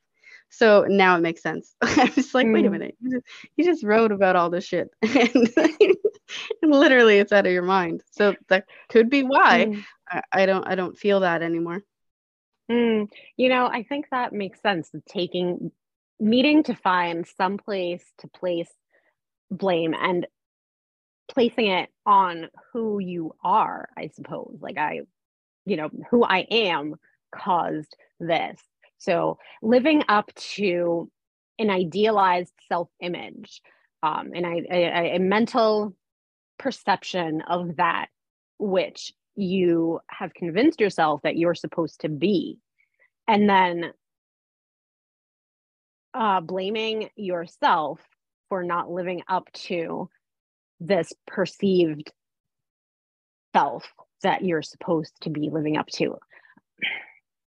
So 0.51 0.85
now 0.89 1.17
it 1.17 1.21
makes 1.21 1.43
sense. 1.43 1.75
I 1.83 2.13
was 2.17 2.35
like, 2.35 2.47
mm. 2.47 2.53
wait 2.53 2.67
a 2.67 2.69
mm. 2.69 2.73
minute, 2.73 2.97
you 3.01 3.11
just, 3.13 3.27
you 3.57 3.65
just 3.65 3.85
wrote 3.85 4.13
about 4.13 4.37
all 4.37 4.51
this 4.51 4.65
shit, 4.65 4.91
and, 5.03 5.51
and, 5.57 5.97
literally 6.63 7.19
it's 7.19 7.33
out 7.33 7.47
of 7.47 7.53
your 7.53 7.63
mind. 7.63 8.03
So 8.11 8.35
that 8.49 8.67
could 8.89 9.09
be 9.09 9.23
why 9.23 9.67
mm. 9.67 9.85
I, 10.09 10.23
I, 10.33 10.47
don't 10.47 10.67
I 10.67 10.75
don't 10.75 10.99
feel 10.99 11.21
that 11.21 11.43
anymore. 11.43 11.83
Mm. 12.71 13.09
You 13.37 13.49
know, 13.49 13.67
I 13.67 13.85
think 13.85 14.07
that 14.11 14.33
makes 14.33 14.61
sense. 14.61 14.91
Taking 15.09 15.73
needing 16.19 16.65
to 16.65 16.75
find 16.75 17.27
some 17.37 17.57
place 17.57 18.05
to 18.19 18.29
place 18.29 18.71
blame 19.51 19.95
and 19.95 20.27
placing 21.31 21.69
it 21.69 21.91
on 22.05 22.49
who 22.73 22.99
you 22.99 23.35
are. 23.43 23.89
I 23.97 24.09
suppose, 24.09 24.59
like 24.61 24.79
I, 24.79 25.03
you 25.65 25.77
know, 25.77 25.91
who 26.11 26.25
I 26.25 26.41
am 26.51 26.97
caused 27.35 27.97
this 28.19 28.61
so 29.01 29.39
living 29.63 30.05
up 30.09 30.33
to 30.35 31.11
an 31.59 31.71
idealized 31.71 32.53
self-image, 32.69 33.63
um, 34.03 34.31
and 34.35 34.47
I, 34.47 34.63
a, 34.71 35.17
a 35.17 35.19
mental 35.19 35.95
perception 36.59 37.43
of 37.49 37.77
that 37.77 38.07
which 38.59 39.13
you 39.37 40.01
have 40.09 40.35
convinced 40.35 40.81
yourself 40.81 41.23
that 41.23 41.37
you're 41.37 41.55
supposed 41.55 42.03
to 42.03 42.11
be, 42.11 42.59
and 43.27 43.49
then 43.49 43.93
uh, 46.13 46.41
blaming 46.43 47.09
yourself 47.17 48.01
for 48.51 48.63
not 48.63 48.91
living 48.91 49.23
up 49.29 49.51
to 49.53 50.11
this 50.79 51.13
perceived 51.27 52.13
self 53.55 53.87
that 54.23 54.45
you're 54.45 54.63
supposed 54.63 55.15
to 55.23 55.31
be 55.31 55.49
living 55.51 55.79
up 55.79 55.87
to. 55.87 56.17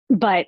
But 0.08 0.46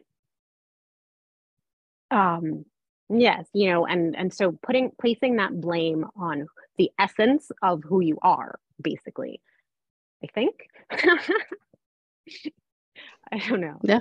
um 2.14 2.64
yes 3.10 3.46
you 3.52 3.68
know 3.70 3.84
and 3.86 4.16
and 4.16 4.32
so 4.32 4.52
putting 4.62 4.90
placing 4.98 5.36
that 5.36 5.60
blame 5.60 6.06
on 6.16 6.46
the 6.78 6.90
essence 6.98 7.50
of 7.62 7.82
who 7.84 8.00
you 8.00 8.18
are 8.22 8.58
basically 8.82 9.40
i 10.22 10.26
think. 10.34 10.68
I 13.32 13.38
don't 13.48 13.60
know. 13.60 13.78
Yeah. 13.82 14.00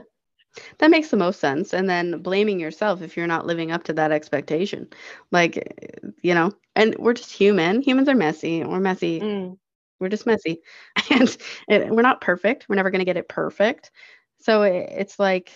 That 0.78 0.92
makes 0.92 1.10
the 1.10 1.18
most 1.18 1.40
sense. 1.40 1.74
And 1.74 1.90
then 1.90 2.22
blaming 2.22 2.60
yourself 2.60 3.02
if 3.02 3.18
you're 3.18 3.26
not 3.26 3.48
living 3.48 3.72
up 3.72 3.84
to 3.86 3.94
that 3.94 4.12
expectation. 4.12 4.88
Like 5.32 6.04
you 6.22 6.34
know 6.34 6.52
and 6.76 6.96
we're 7.00 7.14
just 7.14 7.32
human. 7.32 7.82
Humans 7.82 8.10
are 8.10 8.16
messy. 8.16 8.64
We're 8.64 8.80
messy. 8.80 9.20
Mm. 9.20 9.58
we're 10.00 10.10
just 10.10 10.26
messy. 10.26 10.62
And 11.10 11.38
it, 11.68 11.90
we're 11.90 12.02
not 12.02 12.22
perfect. 12.22 12.68
We're 12.70 12.76
never 12.76 12.92
going 12.92 13.00
to 13.00 13.06
get 13.06 13.18
it 13.18 13.30
perfect. 13.30 13.92
So 14.40 14.64
it, 14.64 14.90
it's 14.92 15.20
like 15.20 15.52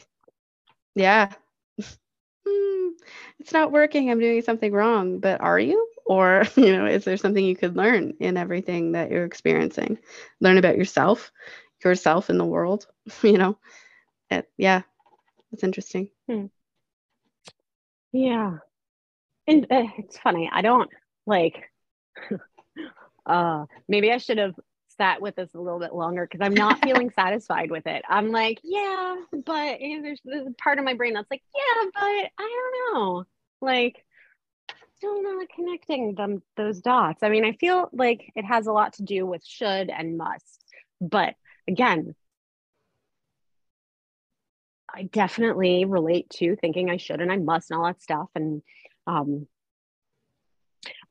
yeah 0.95 1.31
it's 3.39 3.53
not 3.53 3.71
working. 3.71 4.09
I'm 4.09 4.19
doing 4.19 4.41
something 4.41 4.71
wrong. 4.71 5.19
But 5.19 5.41
are 5.41 5.59
you? 5.59 5.87
Or, 6.05 6.43
you 6.55 6.75
know, 6.75 6.85
is 6.85 7.05
there 7.05 7.17
something 7.17 7.43
you 7.43 7.55
could 7.55 7.75
learn 7.75 8.13
in 8.19 8.37
everything 8.37 8.93
that 8.93 9.11
you're 9.11 9.25
experiencing? 9.25 9.97
Learn 10.39 10.57
about 10.57 10.77
yourself, 10.77 11.31
yourself 11.83 12.29
in 12.29 12.37
the 12.37 12.45
world, 12.45 12.87
you 13.23 13.37
know? 13.37 13.57
It, 14.29 14.49
yeah, 14.57 14.81
it's 15.51 15.63
interesting. 15.63 16.09
Hmm. 16.29 16.45
Yeah. 18.11 18.57
And 19.47 19.63
uh, 19.71 19.83
it's 19.97 20.17
funny. 20.17 20.49
I 20.51 20.61
don't 20.61 20.89
like, 21.25 21.71
uh, 23.25 23.65
maybe 23.87 24.11
I 24.11 24.17
should 24.17 24.37
have 24.37 24.55
sat 24.97 25.21
with 25.21 25.35
this 25.35 25.53
a 25.53 25.59
little 25.59 25.79
bit 25.79 25.93
longer 25.93 26.27
because 26.29 26.45
I'm 26.45 26.53
not 26.53 26.83
feeling 26.83 27.11
satisfied 27.15 27.71
with 27.71 27.87
it. 27.87 28.03
I'm 28.07 28.31
like, 28.31 28.59
yeah, 28.63 29.15
but 29.31 29.77
there's, 29.79 30.21
there's 30.25 30.47
part 30.61 30.79
of 30.79 30.85
my 30.85 30.93
brain 30.93 31.13
that's 31.13 31.31
like, 31.31 31.43
yeah, 31.55 31.89
but 31.93 32.31
I 32.39 32.71
don't 32.91 32.95
know. 32.95 33.25
Like, 33.61 34.03
still 34.97 35.21
not 35.21 35.47
connecting 35.55 36.15
them 36.15 36.41
those 36.55 36.81
dots. 36.81 37.23
I 37.23 37.29
mean, 37.29 37.45
I 37.45 37.53
feel 37.53 37.89
like 37.93 38.31
it 38.35 38.43
has 38.43 38.67
a 38.67 38.71
lot 38.71 38.93
to 38.93 39.03
do 39.03 39.25
with 39.25 39.45
should 39.45 39.89
and 39.89 40.17
must. 40.17 40.65
But 40.99 41.35
again, 41.67 42.15
I 44.93 45.03
definitely 45.03 45.85
relate 45.85 46.29
to 46.37 46.55
thinking 46.55 46.89
I 46.89 46.97
should 46.97 47.21
and 47.21 47.31
I 47.31 47.37
must 47.37 47.69
and 47.69 47.79
all 47.79 47.85
that 47.85 48.01
stuff. 48.01 48.29
And 48.35 48.63
um 49.05 49.47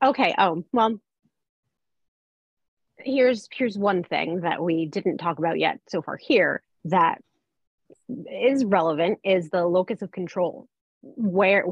okay, 0.03 0.35
oh 0.37 0.65
well, 0.73 0.99
here's 2.99 3.47
here's 3.51 3.77
one 3.77 4.03
thing 4.03 4.41
that 4.41 4.61
we 4.61 4.85
didn't 4.85 5.17
talk 5.17 5.39
about 5.39 5.59
yet 5.59 5.79
so 5.87 6.01
far 6.01 6.17
here 6.17 6.61
that 6.85 7.21
is 8.09 8.65
relevant 8.65 9.19
is 9.23 9.49
the 9.49 9.65
locus 9.65 10.01
of 10.01 10.11
control. 10.11 10.67
Where 11.01 11.65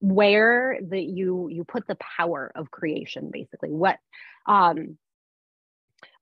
where 0.00 0.78
the 0.82 1.00
you 1.00 1.48
you 1.50 1.64
put 1.64 1.86
the 1.86 1.96
power 1.96 2.50
of 2.54 2.70
creation 2.70 3.30
basically. 3.32 3.70
What 3.70 3.98
um 4.46 4.98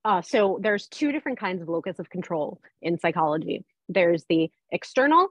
uh, 0.04 0.22
so 0.22 0.58
there's 0.62 0.86
two 0.86 1.12
different 1.12 1.38
kinds 1.38 1.60
of 1.60 1.68
locus 1.68 1.98
of 1.98 2.08
control 2.08 2.60
in 2.80 2.98
psychology. 2.98 3.64
There's 3.88 4.24
the 4.28 4.50
external 4.70 5.28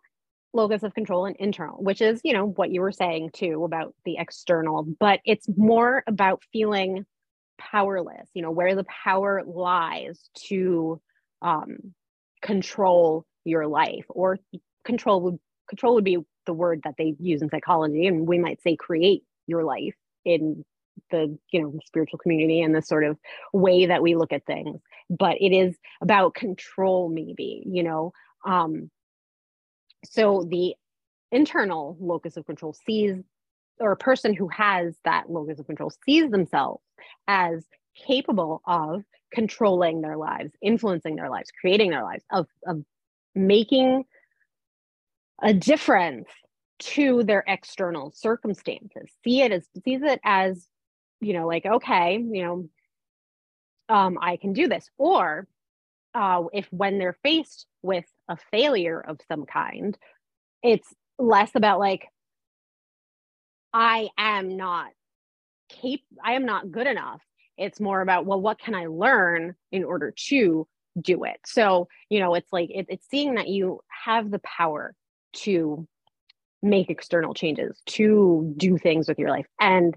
locus 0.54 0.84
of 0.84 0.94
control 0.94 1.26
and 1.26 1.36
internal 1.36 1.84
which 1.84 2.02
is 2.02 2.22
you 2.24 2.34
know 2.34 2.46
what 2.46 2.72
you 2.72 2.82
were 2.82 2.92
saying 2.92 3.30
too 3.32 3.64
about 3.64 3.94
the 4.06 4.18
external 4.18 4.84
but 5.00 5.20
it's 5.26 5.48
more 5.56 6.04
about 6.08 6.42
feeling 6.52 7.06
powerless 7.58 8.28
you 8.34 8.42
know 8.42 8.52
where 8.52 8.76
the 8.76 8.86
power 8.86 9.44
lies 9.46 10.30
to 10.36 11.02
um, 11.42 11.78
control 12.42 13.26
your 13.46 13.68
life 13.68 14.06
or 14.10 14.40
control 14.84 15.22
would 15.22 15.40
control 15.68 15.96
would 15.96 16.04
be 16.04 16.18
the 16.46 16.54
word 16.54 16.82
that 16.84 16.96
they 16.98 17.16
use 17.20 17.42
in 17.42 17.50
psychology 17.50 18.08
and 18.08 18.28
we 18.28 18.38
might 18.38 18.62
say 18.62 18.76
create 18.76 19.24
your 19.48 19.64
life 19.64 19.96
in 20.26 20.64
the 21.12 21.38
you 21.52 21.62
know 21.62 21.80
spiritual 21.86 22.20
community 22.20 22.62
and 22.62 22.76
the 22.76 22.82
sort 22.82 23.04
of 23.04 23.18
way 23.54 23.86
that 23.86 24.02
we 24.02 24.16
look 24.16 24.34
at 24.34 24.46
things. 24.46 24.82
But 25.10 25.38
it 25.40 25.54
is 25.54 25.76
about 26.02 26.34
control 26.34 27.10
maybe 27.10 27.64
you 27.66 27.84
know 27.84 28.14
um 28.46 28.90
so 30.06 30.46
the 30.50 30.76
internal 31.32 31.98
locus 32.00 32.38
of 32.38 32.46
control 32.46 32.74
sees 32.86 33.18
or 33.80 33.92
a 33.92 33.98
person 33.98 34.34
who 34.34 34.48
has 34.50 34.96
that 35.06 35.30
locus 35.30 35.60
of 35.60 35.68
control 35.68 35.92
sees 36.06 36.30
themselves 36.32 36.84
as 37.28 37.66
capable 37.96 38.62
of 38.66 39.04
controlling 39.32 40.02
their 40.02 40.18
lives, 40.18 40.52
influencing 40.62 41.16
their 41.16 41.30
lives, 41.30 41.50
creating 41.60 41.92
their 41.92 42.04
lives, 42.04 42.24
of, 42.32 42.48
of 42.66 42.84
making 43.36 44.06
a 45.42 45.54
difference 45.54 46.28
to 46.80 47.24
their 47.24 47.44
external 47.48 48.12
circumstances. 48.16 49.10
See 49.24 49.42
it 49.42 49.52
as 49.52 49.68
sees 49.84 50.02
it 50.04 50.20
as, 50.24 50.68
you 51.20 51.34
know, 51.34 51.48
like, 51.48 51.66
okay, 51.66 52.18
you 52.18 52.44
know, 52.44 52.70
um, 53.90 54.18
I 54.22 54.38
can 54.38 54.54
do 54.54 54.68
this. 54.68 54.90
Or 54.98 55.48
uh, 56.14 56.44
if 56.54 56.68
when 56.72 57.00
they're 57.00 57.18
faced 57.24 57.66
with 57.82 58.06
a 58.30 58.38
failure 58.52 59.00
of 59.00 59.20
some 59.28 59.46
kind, 59.46 59.98
it's 60.64 60.94
less 61.18 61.52
about 61.56 61.80
like, 61.80 62.08
I 63.78 64.10
am 64.18 64.58
not 64.58 64.88
cap 65.70 66.00
I 66.24 66.34
am 66.34 66.46
not 66.46 66.72
good 66.72 66.88
enough. 66.88 67.22
It's 67.60 67.80
more 67.80 68.02
about, 68.02 68.26
well, 68.26 68.42
what 68.42 68.58
can 68.58 68.74
I 68.74 68.88
learn 68.88 69.54
in 69.72 69.84
order 69.84 70.16
to 70.30 70.68
do 71.00 71.24
it? 71.26 71.38
So, 71.46 71.88
you 72.10 72.20
know, 72.20 72.34
it's 72.34 72.52
like 72.52 72.72
it, 72.72 72.88
it's 72.90 73.08
seeing 73.08 73.36
that 73.36 73.48
you 73.48 73.82
have 74.06 74.32
the 74.32 74.40
power 74.40 74.96
to 75.44 75.88
make 76.64 76.90
external 76.90 77.36
changes, 77.36 77.80
to 77.86 78.52
do 78.58 78.80
things 78.80 79.08
with 79.08 79.20
your 79.20 79.30
life, 79.30 79.46
and 79.60 79.96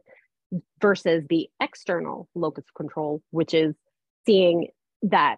versus 0.83 1.25
the 1.31 1.49
external 1.59 2.29
locus 2.35 2.65
of 2.69 2.75
control, 2.75 3.23
which 3.31 3.55
is 3.55 3.75
seeing 4.27 4.69
that 5.05 5.37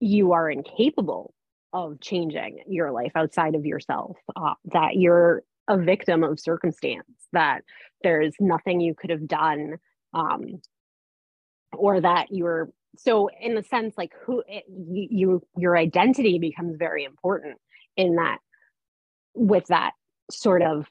you 0.00 0.32
are 0.32 0.50
incapable 0.50 1.34
of 1.74 2.00
changing 2.00 2.60
your 2.66 2.92
life 2.92 3.12
outside 3.14 3.54
of 3.54 3.66
yourself, 3.66 4.16
uh, 4.36 4.54
that 4.72 4.96
you're 4.96 5.42
a 5.68 5.76
victim 5.76 6.22
of 6.22 6.40
circumstance, 6.40 7.06
that 7.32 7.62
there's 8.02 8.34
nothing 8.40 8.80
you 8.80 8.94
could 8.94 9.10
have 9.10 9.26
done, 9.26 9.76
um, 10.14 10.60
or 11.72 12.00
that 12.00 12.28
you're 12.30 12.70
so 12.96 13.28
in 13.40 13.54
the 13.54 13.62
sense 13.62 13.94
like 13.98 14.12
who 14.24 14.42
it, 14.48 14.64
you, 14.68 15.08
you 15.10 15.46
your 15.58 15.76
identity 15.76 16.38
becomes 16.38 16.76
very 16.78 17.04
important 17.04 17.58
in 17.96 18.16
that 18.16 18.38
with 19.34 19.66
that 19.66 19.92
sort 20.30 20.62
of 20.62 20.86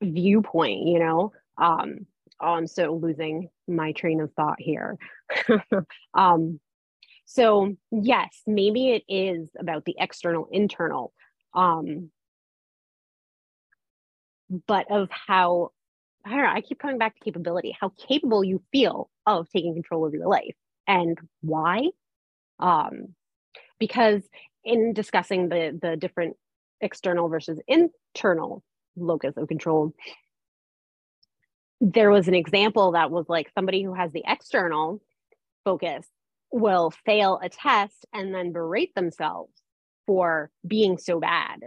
viewpoint 0.00 0.86
you 0.86 0.98
know 0.98 1.32
um 1.58 2.06
oh, 2.40 2.52
I'm 2.52 2.66
so 2.66 2.94
losing 2.94 3.48
my 3.68 3.92
train 3.92 4.20
of 4.20 4.32
thought 4.32 4.58
here. 4.58 4.96
um, 6.14 6.60
so 7.26 7.76
yes, 7.90 8.42
maybe 8.46 8.90
it 8.90 9.04
is 9.08 9.48
about 9.58 9.84
the 9.84 9.94
external, 9.98 10.48
internal, 10.50 11.12
um, 11.54 12.10
but 14.66 14.90
of 14.90 15.08
how 15.10 15.70
I 16.24 16.30
don't 16.30 16.42
know. 16.42 16.50
I 16.50 16.60
keep 16.60 16.78
coming 16.78 16.98
back 16.98 17.14
to 17.14 17.24
capability, 17.24 17.74
how 17.80 17.92
capable 18.08 18.44
you 18.44 18.62
feel 18.72 19.08
of 19.26 19.48
taking 19.48 19.72
control 19.74 20.06
of 20.06 20.12
your 20.12 20.28
life, 20.28 20.54
and 20.86 21.18
why. 21.40 21.88
Um, 22.58 23.14
because 23.78 24.22
in 24.64 24.92
discussing 24.92 25.48
the 25.48 25.78
the 25.80 25.96
different 25.96 26.36
external 26.80 27.28
versus 27.28 27.58
internal 27.66 28.62
locus 28.96 29.36
of 29.36 29.48
control, 29.48 29.94
there 31.80 32.10
was 32.10 32.28
an 32.28 32.34
example 32.34 32.92
that 32.92 33.10
was 33.10 33.26
like 33.28 33.50
somebody 33.54 33.82
who 33.82 33.94
has 33.94 34.12
the 34.12 34.24
external 34.26 35.00
focus 35.64 36.06
will 36.52 36.90
fail 37.06 37.40
a 37.42 37.48
test 37.48 38.06
and 38.12 38.34
then 38.34 38.52
berate 38.52 38.94
themselves 38.94 39.52
for 40.06 40.50
being 40.66 40.98
so 40.98 41.20
bad. 41.20 41.60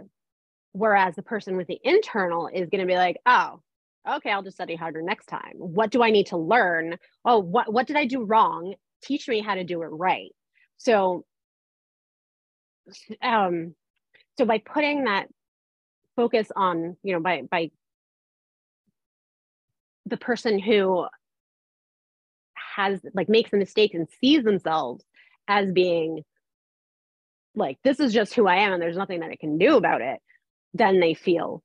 Whereas 0.74 1.14
the 1.14 1.22
person 1.22 1.56
with 1.56 1.68
the 1.68 1.78
internal 1.84 2.48
is 2.52 2.68
going 2.68 2.80
to 2.80 2.86
be 2.86 2.96
like, 2.96 3.16
oh, 3.26 3.60
okay, 4.16 4.30
I'll 4.30 4.42
just 4.42 4.56
study 4.56 4.74
harder 4.74 5.02
next 5.02 5.26
time. 5.26 5.54
What 5.54 5.90
do 5.90 6.02
I 6.02 6.10
need 6.10 6.26
to 6.26 6.36
learn? 6.36 6.98
Oh, 7.24 7.38
what, 7.38 7.72
what 7.72 7.86
did 7.86 7.96
I 7.96 8.06
do 8.06 8.24
wrong? 8.24 8.74
Teach 9.02 9.28
me 9.28 9.40
how 9.40 9.54
to 9.54 9.62
do 9.62 9.82
it 9.82 9.86
right. 9.86 10.32
So, 10.76 11.24
um, 13.22 13.76
so 14.36 14.44
by 14.44 14.58
putting 14.58 15.04
that 15.04 15.28
focus 16.16 16.48
on, 16.54 16.96
you 17.04 17.14
know, 17.14 17.20
by, 17.20 17.42
by 17.48 17.70
the 20.06 20.16
person 20.16 20.58
who 20.58 21.06
has 22.76 23.00
like 23.14 23.28
makes 23.28 23.52
a 23.52 23.56
mistake 23.56 23.94
and 23.94 24.08
sees 24.20 24.42
themselves 24.42 25.04
as 25.46 25.70
being 25.70 26.24
like 27.54 27.78
this 27.84 28.00
is 28.00 28.12
just 28.12 28.34
who 28.34 28.48
I 28.48 28.56
am 28.56 28.72
and 28.72 28.82
there's 28.82 28.96
nothing 28.96 29.20
that 29.20 29.30
I 29.30 29.36
can 29.36 29.58
do 29.58 29.76
about 29.76 30.00
it, 30.00 30.20
then 30.74 31.00
they 31.00 31.14
feel 31.14 31.62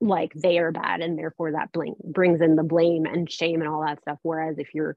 like 0.00 0.32
they 0.34 0.58
are 0.58 0.72
bad 0.72 1.00
and 1.00 1.18
therefore 1.18 1.52
that 1.52 1.70
brings 1.72 2.40
in 2.40 2.56
the 2.56 2.62
blame 2.62 3.04
and 3.04 3.30
shame 3.30 3.60
and 3.60 3.68
all 3.68 3.84
that 3.84 4.00
stuff. 4.00 4.18
Whereas 4.22 4.58
if 4.58 4.74
you're 4.74 4.96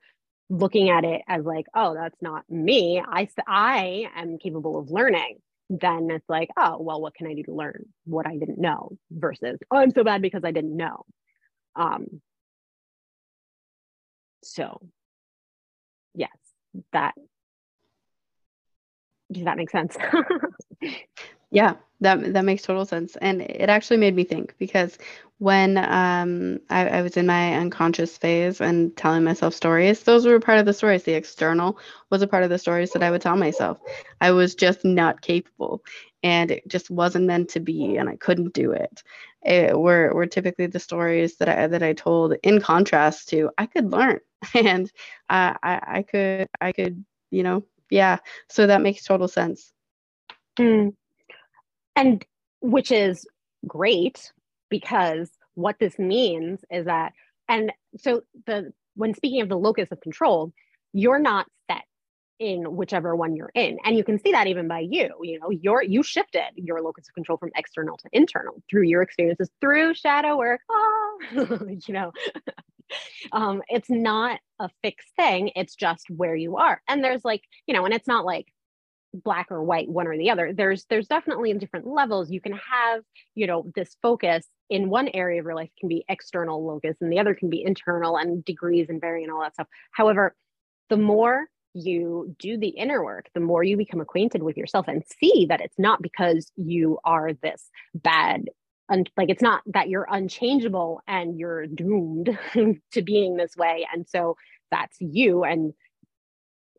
looking 0.51 0.89
at 0.89 1.05
it 1.05 1.21
as 1.29 1.45
like 1.45 1.65
oh 1.73 1.93
that's 1.93 2.21
not 2.21 2.43
me 2.49 3.01
i 3.07 3.25
i 3.47 4.05
am 4.17 4.37
capable 4.37 4.77
of 4.77 4.91
learning 4.91 5.37
then 5.69 6.09
it's 6.11 6.27
like 6.27 6.49
oh 6.57 6.77
well 6.77 6.99
what 6.99 7.15
can 7.15 7.25
i 7.25 7.33
do 7.33 7.41
to 7.41 7.53
learn 7.53 7.85
what 8.03 8.27
i 8.27 8.35
didn't 8.35 8.59
know 8.59 8.91
versus 9.09 9.57
oh 9.71 9.77
i'm 9.77 9.91
so 9.91 10.03
bad 10.03 10.21
because 10.21 10.43
i 10.43 10.51
didn't 10.51 10.75
know. 10.75 11.05
Um 11.77 12.21
so 14.43 14.81
yes 16.13 16.35
that 16.91 17.13
does 19.31 19.45
that 19.45 19.55
make 19.55 19.69
sense 19.69 19.95
yeah 21.51 21.75
that 22.01 22.33
that 22.33 22.45
makes 22.45 22.63
total 22.63 22.85
sense. 22.85 23.15
And 23.21 23.41
it 23.41 23.69
actually 23.69 23.97
made 23.97 24.15
me 24.15 24.23
think 24.23 24.55
because 24.57 24.97
when 25.37 25.77
um, 25.77 26.59
I, 26.69 26.87
I, 26.87 27.01
was 27.01 27.17
in 27.17 27.25
my 27.25 27.55
unconscious 27.55 28.15
phase 28.17 28.61
and 28.61 28.95
telling 28.95 29.23
myself 29.23 29.55
stories 29.55 30.03
those 30.03 30.25
were 30.25 30.39
part 30.39 30.59
of 30.59 30.65
the 30.65 30.73
stories. 30.73 31.03
The 31.03 31.13
external 31.13 31.79
was 32.09 32.21
a 32.21 32.27
part 32.27 32.43
of 32.43 32.49
the 32.49 32.59
stories 32.59 32.91
that 32.91 33.03
i 33.03 33.11
would 33.11 33.21
tell 33.21 33.37
myself. 33.37 33.77
I 34.19 34.31
was 34.31 34.55
just 34.55 34.83
not 34.83 35.21
capable 35.21 35.83
and 36.23 36.51
it 36.51 36.67
just 36.67 36.89
wasn't 36.89 37.25
meant 37.25 37.49
to 37.49 37.59
be 37.59 37.97
and 37.97 38.09
i 38.09 38.15
couldn't 38.15 38.53
do 38.53 38.71
it, 38.71 39.03
it 39.43 39.79
were, 39.79 40.13
were 40.13 40.27
typically 40.27 40.67
the 40.67 40.79
stories 40.79 41.37
that 41.37 41.49
i 41.49 41.67
that 41.67 41.83
i 41.83 41.93
told 41.93 42.35
in 42.43 42.61
contrast 42.61 43.29
to 43.29 43.49
i 43.57 43.65
could 43.65 43.91
learn 43.91 44.19
and 44.55 44.91
I, 45.29 45.55
I 45.63 46.03
could 46.03 46.47
i 46.59 46.71
could 46.71 47.03
you 47.31 47.43
know 47.43 47.63
yeah. 47.89 48.19
So 48.47 48.67
that 48.67 48.81
makes 48.81 49.03
total 49.03 49.27
sense. 49.27 49.73
Mm 50.57 50.93
and 51.95 52.25
which 52.61 52.91
is 52.91 53.27
great 53.67 54.31
because 54.69 55.29
what 55.55 55.79
this 55.79 55.99
means 55.99 56.63
is 56.71 56.85
that 56.85 57.13
and 57.47 57.71
so 57.97 58.23
the 58.45 58.71
when 58.95 59.13
speaking 59.13 59.41
of 59.41 59.49
the 59.49 59.57
locus 59.57 59.89
of 59.91 59.99
control 60.01 60.53
you're 60.93 61.19
not 61.19 61.47
set 61.69 61.83
in 62.41 62.75
whichever 62.75 63.15
one 63.15 63.35
you're 63.35 63.51
in. 63.53 63.77
And 63.85 63.95
you 63.95 64.03
can 64.03 64.19
see 64.19 64.31
that 64.31 64.47
even 64.47 64.67
by 64.67 64.79
you 64.79 65.11
you 65.21 65.39
know 65.39 65.51
you're 65.51 65.83
you 65.83 66.01
shifted 66.01 66.49
your 66.55 66.81
locus 66.81 67.07
of 67.07 67.13
control 67.13 67.37
from 67.37 67.51
external 67.55 67.97
to 67.97 68.09
internal 68.11 68.61
through 68.69 68.83
your 68.83 69.03
experiences 69.03 69.49
through 69.61 69.93
shadow 69.93 70.37
work. 70.37 70.61
Ah, 70.69 71.11
you 71.87 71.93
know 71.93 72.11
um 73.31 73.61
it's 73.69 73.91
not 73.91 74.39
a 74.59 74.69
fixed 74.81 75.15
thing. 75.15 75.51
It's 75.55 75.75
just 75.75 76.09
where 76.09 76.35
you 76.35 76.57
are. 76.57 76.81
And 76.87 77.03
there's 77.03 77.23
like 77.23 77.43
you 77.67 77.75
know 77.75 77.85
and 77.85 77.93
it's 77.93 78.07
not 78.07 78.25
like 78.25 78.47
black 79.13 79.47
or 79.49 79.63
white 79.63 79.89
one 79.89 80.07
or 80.07 80.17
the 80.17 80.29
other. 80.29 80.53
There's 80.53 80.85
there's 80.89 81.07
definitely 81.07 81.51
in 81.51 81.57
different 81.57 81.87
levels. 81.87 82.31
You 82.31 82.41
can 82.41 82.53
have 82.53 83.03
you 83.35 83.47
know 83.47 83.71
this 83.75 83.95
focus 84.01 84.45
in 84.69 84.89
one 84.89 85.09
area 85.09 85.39
of 85.39 85.45
your 85.45 85.55
life 85.55 85.69
can 85.79 85.89
be 85.89 86.05
external 86.09 86.65
locus 86.65 86.95
and 87.01 87.11
the 87.11 87.19
other 87.19 87.35
can 87.35 87.49
be 87.49 87.63
internal 87.63 88.17
and 88.17 88.43
degrees 88.45 88.87
and 88.89 89.01
varying 89.01 89.25
and 89.25 89.33
all 89.33 89.41
that 89.41 89.53
stuff. 89.53 89.67
However 89.91 90.35
the 90.89 90.97
more 90.97 91.45
you 91.73 92.35
do 92.37 92.57
the 92.57 92.67
inner 92.67 93.01
work 93.01 93.29
the 93.33 93.39
more 93.39 93.63
you 93.63 93.77
become 93.77 94.01
acquainted 94.01 94.43
with 94.43 94.57
yourself 94.57 94.89
and 94.89 95.03
see 95.21 95.45
that 95.47 95.61
it's 95.61 95.79
not 95.79 96.01
because 96.01 96.51
you 96.57 96.99
are 97.05 97.31
this 97.31 97.69
bad 97.95 98.49
and 98.91 99.09
like 99.15 99.29
it's 99.29 99.41
not 99.41 99.61
that 99.67 99.89
you're 99.89 100.07
unchangeable 100.11 101.01
and 101.07 101.39
you're 101.39 101.65
doomed 101.65 102.37
to 102.91 103.01
being 103.01 103.37
this 103.37 103.55
way. 103.55 103.87
And 103.91 104.05
so 104.07 104.35
that's 104.69 104.97
you. 104.99 105.43
And 105.43 105.73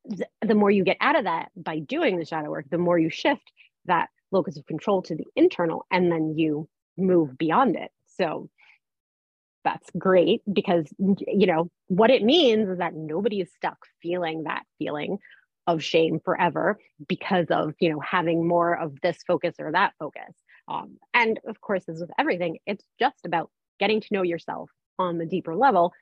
the 0.04 0.54
more 0.54 0.70
you 0.70 0.84
get 0.84 0.96
out 1.00 1.16
of 1.16 1.24
that 1.24 1.50
by 1.56 1.78
doing 1.78 2.18
the 2.18 2.24
shadow 2.24 2.50
work, 2.50 2.66
the 2.70 2.78
more 2.78 2.98
you 2.98 3.10
shift 3.10 3.52
that 3.86 4.08
locus 4.30 4.56
of 4.56 4.66
control 4.66 5.02
to 5.02 5.14
the 5.14 5.26
internal 5.36 5.86
and 5.90 6.10
then 6.10 6.34
you 6.36 6.68
move 6.96 7.36
beyond 7.38 7.76
it. 7.76 7.90
So 8.16 8.48
that's 9.64 9.88
great 9.96 10.42
because 10.52 10.86
you 10.98 11.46
know 11.46 11.70
what 11.88 12.10
it 12.10 12.22
means 12.22 12.68
is 12.68 12.78
that 12.78 12.94
nobody 12.94 13.40
is 13.40 13.50
stuck 13.54 13.78
feeling 14.02 14.44
that 14.44 14.64
feeling 14.78 15.18
of 15.66 15.82
shame 15.82 16.18
forever 16.24 16.78
because 17.08 17.46
of 17.50 17.74
you 17.78 17.90
know 17.90 18.00
having 18.00 18.46
more 18.46 18.76
of 18.76 19.00
this 19.02 19.18
focus 19.26 19.54
or 19.58 19.70
that 19.72 19.92
focus 19.98 20.34
um, 20.68 20.96
and 21.14 21.38
of 21.46 21.60
course 21.60 21.88
as 21.88 22.00
with 22.00 22.10
everything 22.18 22.58
it's 22.66 22.84
just 22.98 23.24
about 23.24 23.50
getting 23.78 24.00
to 24.00 24.08
know 24.10 24.22
yourself 24.22 24.70
on 24.98 25.18
the 25.18 25.26
deeper 25.26 25.54
level 25.54 25.92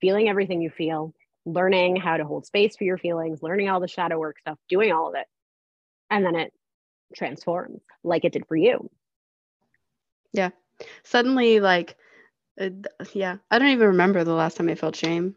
feeling 0.00 0.28
everything 0.28 0.62
you 0.62 0.70
feel 0.70 1.12
learning 1.46 1.96
how 1.96 2.16
to 2.16 2.24
hold 2.24 2.46
space 2.46 2.76
for 2.76 2.84
your 2.84 2.98
feelings, 2.98 3.42
learning 3.42 3.68
all 3.68 3.80
the 3.80 3.88
shadow 3.88 4.18
work 4.18 4.38
stuff, 4.38 4.58
doing 4.68 4.92
all 4.92 5.08
of 5.08 5.14
it. 5.14 5.26
And 6.10 6.24
then 6.24 6.36
it 6.36 6.52
transforms 7.14 7.80
like 8.02 8.24
it 8.24 8.32
did 8.32 8.46
for 8.46 8.56
you. 8.56 8.90
Yeah. 10.32 10.50
Suddenly, 11.04 11.60
like, 11.60 11.96
uh, 12.60 12.70
yeah, 13.12 13.36
I 13.50 13.58
don't 13.58 13.68
even 13.68 13.88
remember 13.88 14.24
the 14.24 14.34
last 14.34 14.56
time 14.56 14.68
I 14.68 14.74
felt 14.74 14.96
shame. 14.96 15.36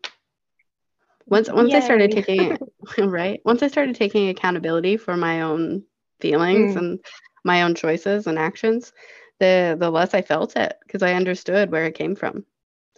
Once, 1.26 1.50
once 1.50 1.72
Yay. 1.72 1.78
I 1.78 1.80
started 1.82 2.12
taking, 2.12 2.58
right? 2.98 3.40
Once 3.46 3.64
I 3.64 3.68
started 3.68 3.96
taking 3.96 4.30
accountability 4.30 4.98
for 4.98 5.16
my 5.16 5.42
own 5.42 5.84
feelings 6.20 6.76
mm. 6.76 6.78
and 6.78 7.00
my 7.46 7.64
own 7.64 7.76
choices 7.76 8.28
and 8.28 8.38
actions, 8.38 8.92
the 9.40 9.76
the 9.80 9.90
less 9.90 10.14
I 10.14 10.22
felt 10.22 10.56
it 10.56 10.76
because 10.86 11.02
I 11.02 11.14
understood 11.14 11.72
where 11.72 11.86
it 11.86 11.96
came 11.96 12.16
from. 12.16 12.46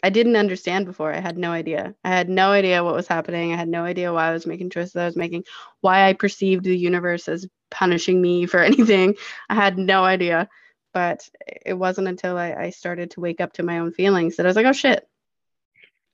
I 0.06 0.10
didn't 0.12 0.36
understand 0.36 0.86
before. 0.86 1.12
I 1.12 1.20
had 1.20 1.36
no 1.36 1.52
idea. 1.52 1.96
I 2.04 2.10
had 2.10 2.30
no 2.30 2.52
idea 2.52 2.84
what 2.84 2.94
was 2.94 3.08
happening. 3.08 3.52
I 3.52 3.56
had 3.56 3.68
no 3.68 3.84
idea 3.84 4.14
why 4.14 4.28
I 4.28 4.34
was 4.34 4.46
making 4.46 4.70
choices 4.70 4.96
I 4.96 5.06
was 5.06 5.16
making, 5.16 5.46
why 5.82 6.08
I 6.08 6.14
perceived 6.14 6.64
the 6.64 6.78
universe 6.78 7.28
as 7.28 7.48
punishing 7.72 8.22
me 8.22 8.46
for 8.46 8.60
anything. 8.64 9.16
I 9.50 9.56
had 9.56 9.80
no 9.80 10.04
idea. 10.04 10.48
But 10.94 11.28
it 11.66 11.74
wasn't 11.74 12.08
until 12.08 12.38
I, 12.38 12.54
I 12.54 12.70
started 12.70 13.12
to 13.12 13.20
wake 13.20 13.42
up 13.42 13.54
to 13.54 13.64
my 13.64 13.80
own 13.80 13.94
feelings 13.94 14.36
that 14.36 14.46
I 14.46 14.50
was 14.50 14.56
like, 14.56 14.68
oh 14.68 14.74
shit, 14.74 15.08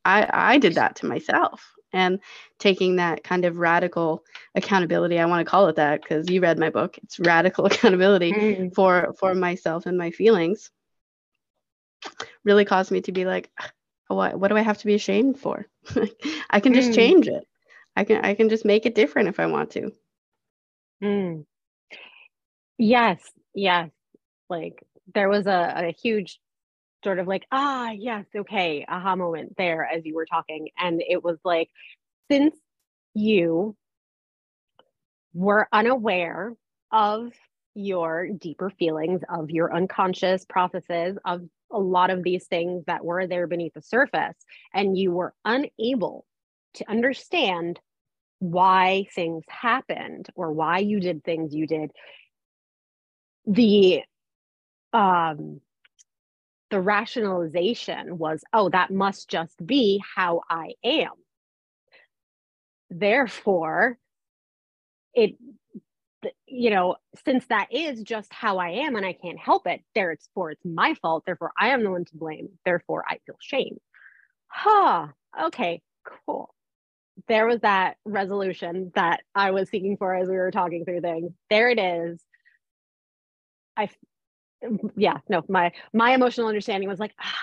I, 0.05 0.25
I 0.31 0.57
did 0.57 0.75
that 0.75 0.95
to 0.97 1.05
myself. 1.05 1.73
And 1.91 2.21
taking 2.59 2.95
that 2.95 3.25
kind 3.25 3.43
of 3.43 3.57
radical 3.57 4.23
accountability, 4.55 5.19
I 5.19 5.25
want 5.25 5.45
to 5.45 5.51
call 5.51 5.67
it 5.67 5.75
that 5.75 6.01
because 6.01 6.29
you 6.29 6.39
read 6.39 6.57
my 6.57 6.69
book. 6.69 6.97
It's 7.03 7.19
radical 7.19 7.65
accountability 7.71 8.31
mm. 8.31 8.73
for 8.73 9.13
for 9.19 9.35
myself 9.35 9.85
and 9.85 9.97
my 9.97 10.11
feelings 10.11 10.71
really 12.45 12.65
caused 12.65 12.89
me 12.89 13.01
to 13.01 13.11
be 13.11 13.25
like 13.25 13.51
what 14.15 14.39
what 14.39 14.49
do 14.49 14.57
I 14.57 14.61
have 14.61 14.77
to 14.79 14.85
be 14.85 14.95
ashamed 14.95 15.39
for? 15.39 15.67
I 16.49 16.59
can 16.59 16.73
just 16.73 16.91
mm. 16.91 16.95
change 16.95 17.27
it. 17.27 17.43
I 17.95 18.03
can 18.03 18.23
I 18.23 18.35
can 18.35 18.49
just 18.49 18.65
make 18.65 18.85
it 18.85 18.95
different 18.95 19.29
if 19.29 19.39
I 19.39 19.45
want 19.47 19.71
to. 19.71 19.91
Mm. 21.03 21.45
Yes, 22.77 23.19
yes. 23.53 23.89
Like 24.49 24.83
there 25.13 25.29
was 25.29 25.47
a, 25.47 25.73
a 25.87 25.95
huge 26.01 26.39
sort 27.03 27.19
of 27.19 27.27
like, 27.27 27.45
ah, 27.51 27.91
yes, 27.91 28.25
okay, 28.35 28.85
aha 28.87 29.15
moment 29.15 29.55
there 29.57 29.85
as 29.85 30.05
you 30.05 30.15
were 30.15 30.25
talking. 30.25 30.69
And 30.77 31.01
it 31.07 31.23
was 31.23 31.37
like, 31.43 31.69
since 32.29 32.55
you 33.13 33.75
were 35.33 35.67
unaware 35.71 36.53
of 36.91 37.31
your 37.73 38.27
deeper 38.29 38.69
feelings, 38.69 39.21
of 39.29 39.49
your 39.49 39.73
unconscious 39.73 40.45
processes, 40.45 41.17
of 41.25 41.41
a 41.73 41.79
lot 41.79 42.09
of 42.09 42.23
these 42.23 42.45
things 42.47 42.83
that 42.85 43.03
were 43.03 43.27
there 43.27 43.47
beneath 43.47 43.73
the 43.73 43.81
surface 43.81 44.35
and 44.73 44.97
you 44.97 45.11
were 45.11 45.33
unable 45.45 46.25
to 46.75 46.89
understand 46.89 47.79
why 48.39 49.05
things 49.13 49.43
happened 49.47 50.27
or 50.35 50.51
why 50.51 50.79
you 50.79 50.99
did 50.99 51.23
things 51.23 51.53
you 51.53 51.67
did. 51.67 51.91
The 53.45 54.01
um 54.93 55.61
the 56.69 56.79
rationalization 56.81 58.17
was 58.17 58.43
oh 58.53 58.69
that 58.69 58.91
must 58.91 59.29
just 59.29 59.65
be 59.65 60.01
how 60.15 60.41
i 60.49 60.73
am. 60.83 61.11
Therefore 62.89 63.97
it 65.13 65.35
you 66.51 66.69
know, 66.69 66.95
since 67.25 67.45
that 67.47 67.67
is 67.71 68.03
just 68.03 68.31
how 68.33 68.57
I 68.57 68.69
am 68.69 68.95
and 68.97 69.05
I 69.05 69.13
can't 69.13 69.39
help 69.39 69.67
it, 69.67 69.81
therefore 69.95 70.11
it's 70.11 70.29
for 70.33 70.51
it's 70.51 70.65
my 70.65 70.95
fault. 70.95 71.23
Therefore, 71.25 71.51
I 71.57 71.69
am 71.69 71.83
the 71.83 71.91
one 71.91 72.05
to 72.05 72.17
blame. 72.17 72.49
Therefore, 72.65 73.05
I 73.07 73.19
feel 73.25 73.37
shame. 73.39 73.77
Huh. 74.47 75.07
Okay, 75.41 75.81
cool. 76.25 76.53
There 77.27 77.45
was 77.47 77.61
that 77.61 77.95
resolution 78.05 78.91
that 78.95 79.21
I 79.33 79.51
was 79.51 79.69
seeking 79.69 79.95
for 79.95 80.13
as 80.13 80.27
we 80.27 80.35
were 80.35 80.51
talking 80.51 80.83
through 80.83 81.01
things. 81.01 81.31
There 81.49 81.69
it 81.69 81.79
is. 81.79 82.21
I, 83.77 83.89
yeah, 84.97 85.19
no, 85.29 85.43
my 85.47 85.71
my 85.93 86.11
emotional 86.13 86.47
understanding 86.47 86.89
was 86.89 86.99
like, 86.99 87.13
ah, 87.19 87.33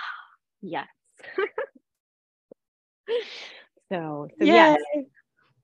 yes. 0.61 0.87
so, 3.91 4.27
so 4.37 4.45
Yay. 4.45 4.45
yes. 4.45 4.79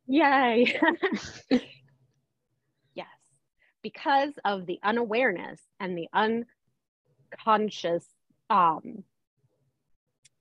Yay 0.07 0.79
because 3.85 4.33
of 4.43 4.65
the 4.65 4.79
unawareness 4.81 5.61
and 5.79 5.95
the 5.95 6.07
unconscious 7.37 8.03
um, 8.49 9.03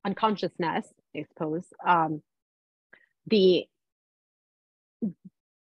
unconsciousness, 0.03 0.87
I 1.15 1.27
suppose, 1.29 1.67
um, 1.87 2.23
the 3.27 3.67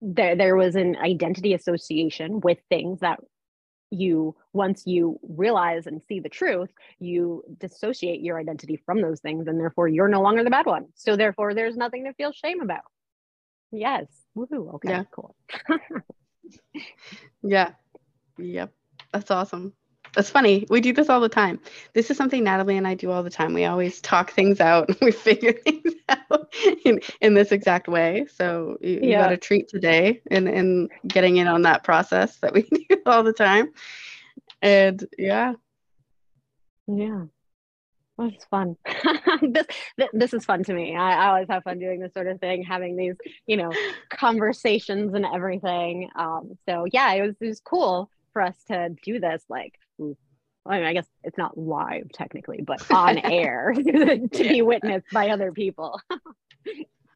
there 0.02 0.36
there 0.36 0.56
was 0.56 0.76
an 0.76 0.94
identity 0.96 1.54
association 1.54 2.40
with 2.40 2.58
things 2.68 3.00
that 3.00 3.18
you 3.90 4.36
once 4.52 4.82
you 4.84 5.18
realize 5.22 5.86
and 5.86 6.02
see 6.06 6.20
the 6.20 6.28
truth 6.28 6.70
you 6.98 7.42
dissociate 7.58 8.20
your 8.20 8.38
identity 8.38 8.76
from 8.84 9.00
those 9.02 9.20
things 9.20 9.46
and 9.46 9.58
therefore 9.58 9.88
you're 9.88 10.08
no 10.08 10.22
longer 10.22 10.44
the 10.44 10.50
bad 10.50 10.64
one 10.64 10.86
so 10.94 11.16
therefore 11.16 11.54
there's 11.54 11.76
nothing 11.76 12.04
to 12.04 12.14
feel 12.14 12.32
shame 12.32 12.60
about 12.62 12.84
yes 13.72 14.06
Woohoo. 14.36 14.74
okay 14.74 14.90
yeah. 14.90 15.04
cool 15.10 15.34
yeah. 17.42 17.72
Yep. 18.38 18.72
That's 19.12 19.30
awesome. 19.30 19.72
That's 20.14 20.30
funny. 20.30 20.66
We 20.68 20.80
do 20.80 20.92
this 20.92 21.08
all 21.08 21.20
the 21.20 21.28
time. 21.28 21.60
This 21.94 22.10
is 22.10 22.16
something 22.16 22.42
Natalie 22.42 22.76
and 22.76 22.86
I 22.86 22.94
do 22.94 23.10
all 23.10 23.22
the 23.22 23.30
time. 23.30 23.54
We 23.54 23.64
always 23.64 24.00
talk 24.00 24.32
things 24.32 24.60
out. 24.60 24.90
We 25.00 25.12
figure 25.12 25.52
things 25.52 25.94
out 26.08 26.52
in, 26.84 27.00
in 27.20 27.34
this 27.34 27.52
exact 27.52 27.86
way. 27.86 28.26
So 28.34 28.76
you, 28.80 29.00
yeah. 29.02 29.06
you 29.06 29.12
got 29.12 29.32
a 29.32 29.36
treat 29.36 29.68
today 29.68 30.20
in, 30.30 30.48
in 30.48 30.88
getting 31.06 31.36
in 31.36 31.46
on 31.46 31.62
that 31.62 31.84
process 31.84 32.36
that 32.38 32.52
we 32.52 32.62
do 32.88 32.96
all 33.06 33.22
the 33.22 33.32
time. 33.32 33.72
And 34.62 35.04
yeah. 35.16 35.54
Yeah. 36.88 37.24
It's 38.20 38.44
fun. 38.46 38.76
this 39.42 39.66
this 40.12 40.34
is 40.34 40.44
fun 40.44 40.62
to 40.64 40.74
me. 40.74 40.96
I, 40.96 41.24
I, 41.24 41.28
always 41.28 41.48
have 41.48 41.64
fun 41.64 41.78
doing 41.78 42.00
this 42.00 42.12
sort 42.12 42.26
of 42.26 42.40
thing, 42.40 42.62
having 42.62 42.96
these, 42.96 43.14
you 43.46 43.56
know, 43.56 43.72
conversations 44.10 45.14
and 45.14 45.24
everything. 45.24 46.10
Um, 46.16 46.58
so 46.68 46.86
yeah, 46.92 47.12
it 47.14 47.22
was 47.22 47.34
it 47.40 47.46
was 47.46 47.60
cool 47.60 48.10
for 48.32 48.42
us 48.42 48.56
to 48.68 48.90
do 49.02 49.20
this. 49.20 49.42
Like, 49.48 49.74
I 50.00 50.02
mean, 50.78 50.86
I 50.86 50.92
guess 50.92 51.06
it's 51.24 51.38
not 51.38 51.56
live 51.56 52.10
technically, 52.12 52.62
but 52.62 52.88
on 52.90 53.18
air 53.24 53.72
to 53.74 54.28
be 54.32 54.62
witnessed 54.62 55.06
by 55.12 55.30
other 55.30 55.52
people. 55.52 56.00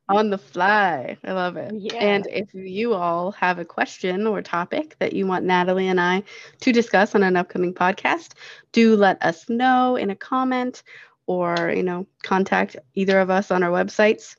On 0.09 0.31
the 0.31 0.39
fly. 0.39 1.17
I 1.25 1.33
love 1.33 1.57
it. 1.57 1.73
Yeah. 1.75 1.95
And 1.95 2.27
if 2.31 2.53
you 2.53 2.95
all 2.95 3.33
have 3.33 3.59
a 3.59 3.65
question 3.65 4.27
or 4.27 4.43
topic 4.43 4.97
that 4.99 5.13
you 5.15 5.27
want 5.27 5.45
Natalie 5.45 5.89
and 5.89 6.01
I 6.01 6.23
to 6.61 6.73
discuss 6.73 7.15
on 7.15 7.23
an 7.23 7.37
upcoming 7.37 7.73
podcast, 7.73 8.33
do 8.73 8.97
let 8.97 9.23
us 9.23 9.49
know 9.49 9.97
in 9.97 10.11
a 10.11 10.17
comment 10.17 10.83
or, 11.27 11.73
you 11.75 11.83
know, 11.83 12.07
contact 12.23 12.77
either 12.95 13.19
of 13.19 13.31
us 13.31 13.51
on 13.51 13.63
our 13.63 13.71
websites 13.71 14.37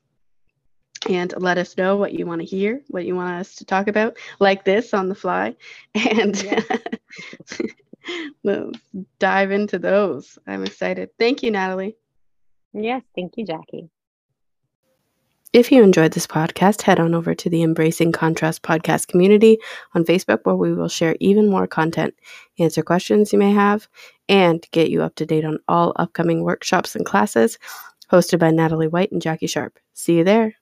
and 1.09 1.33
let 1.37 1.57
us 1.57 1.77
know 1.77 1.97
what 1.97 2.13
you 2.13 2.25
want 2.25 2.41
to 2.41 2.47
hear, 2.47 2.81
what 2.89 3.05
you 3.05 3.15
want 3.15 3.39
us 3.39 3.55
to 3.55 3.65
talk 3.65 3.87
about, 3.87 4.17
like 4.39 4.65
this 4.65 4.93
on 4.93 5.09
the 5.09 5.15
fly. 5.15 5.55
And 5.95 6.41
yeah. 6.41 6.61
we'll 8.43 8.71
dive 9.19 9.51
into 9.51 9.79
those. 9.79 10.37
I'm 10.45 10.63
excited. 10.63 11.09
Thank 11.17 11.43
you, 11.43 11.51
Natalie. 11.51 11.95
Yes, 12.73 13.01
thank 13.15 13.33
you, 13.37 13.45
Jackie. 13.45 13.89
If 15.55 15.71
you 15.71 15.83
enjoyed 15.83 16.11
this 16.11 16.27
podcast, 16.27 16.81
head 16.81 16.99
on 16.99 17.15
over 17.15 17.33
to 17.33 17.49
the 17.49 17.63
Embracing 17.63 18.11
Contrast 18.11 18.61
podcast 18.61 19.07
community 19.07 19.57
on 19.93 20.03
Facebook, 20.03 20.41
where 20.43 20.57
we 20.57 20.73
will 20.73 20.89
share 20.89 21.15
even 21.21 21.49
more 21.49 21.65
content, 21.65 22.13
answer 22.59 22.83
questions 22.83 23.31
you 23.31 23.39
may 23.39 23.53
have, 23.53 23.87
and 24.27 24.67
get 24.73 24.89
you 24.89 25.01
up 25.01 25.15
to 25.15 25.25
date 25.25 25.45
on 25.45 25.59
all 25.69 25.93
upcoming 25.95 26.43
workshops 26.43 26.93
and 26.93 27.05
classes 27.05 27.57
hosted 28.11 28.37
by 28.37 28.51
Natalie 28.51 28.89
White 28.89 29.13
and 29.13 29.21
Jackie 29.21 29.47
Sharp. 29.47 29.79
See 29.93 30.17
you 30.17 30.25
there. 30.25 30.55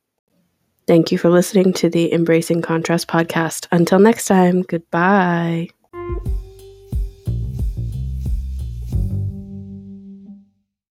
Thank 0.86 1.12
you 1.12 1.17
for 1.17 1.32
listening 1.32 1.73
to 1.73 1.89
the 1.89 2.13
Embracing 2.13 2.62
Contrast 2.62 3.08
podcast. 3.08 3.65
Until 3.71 3.97
next 3.97 4.25
time, 4.25 4.62
goodbye. 4.62 5.69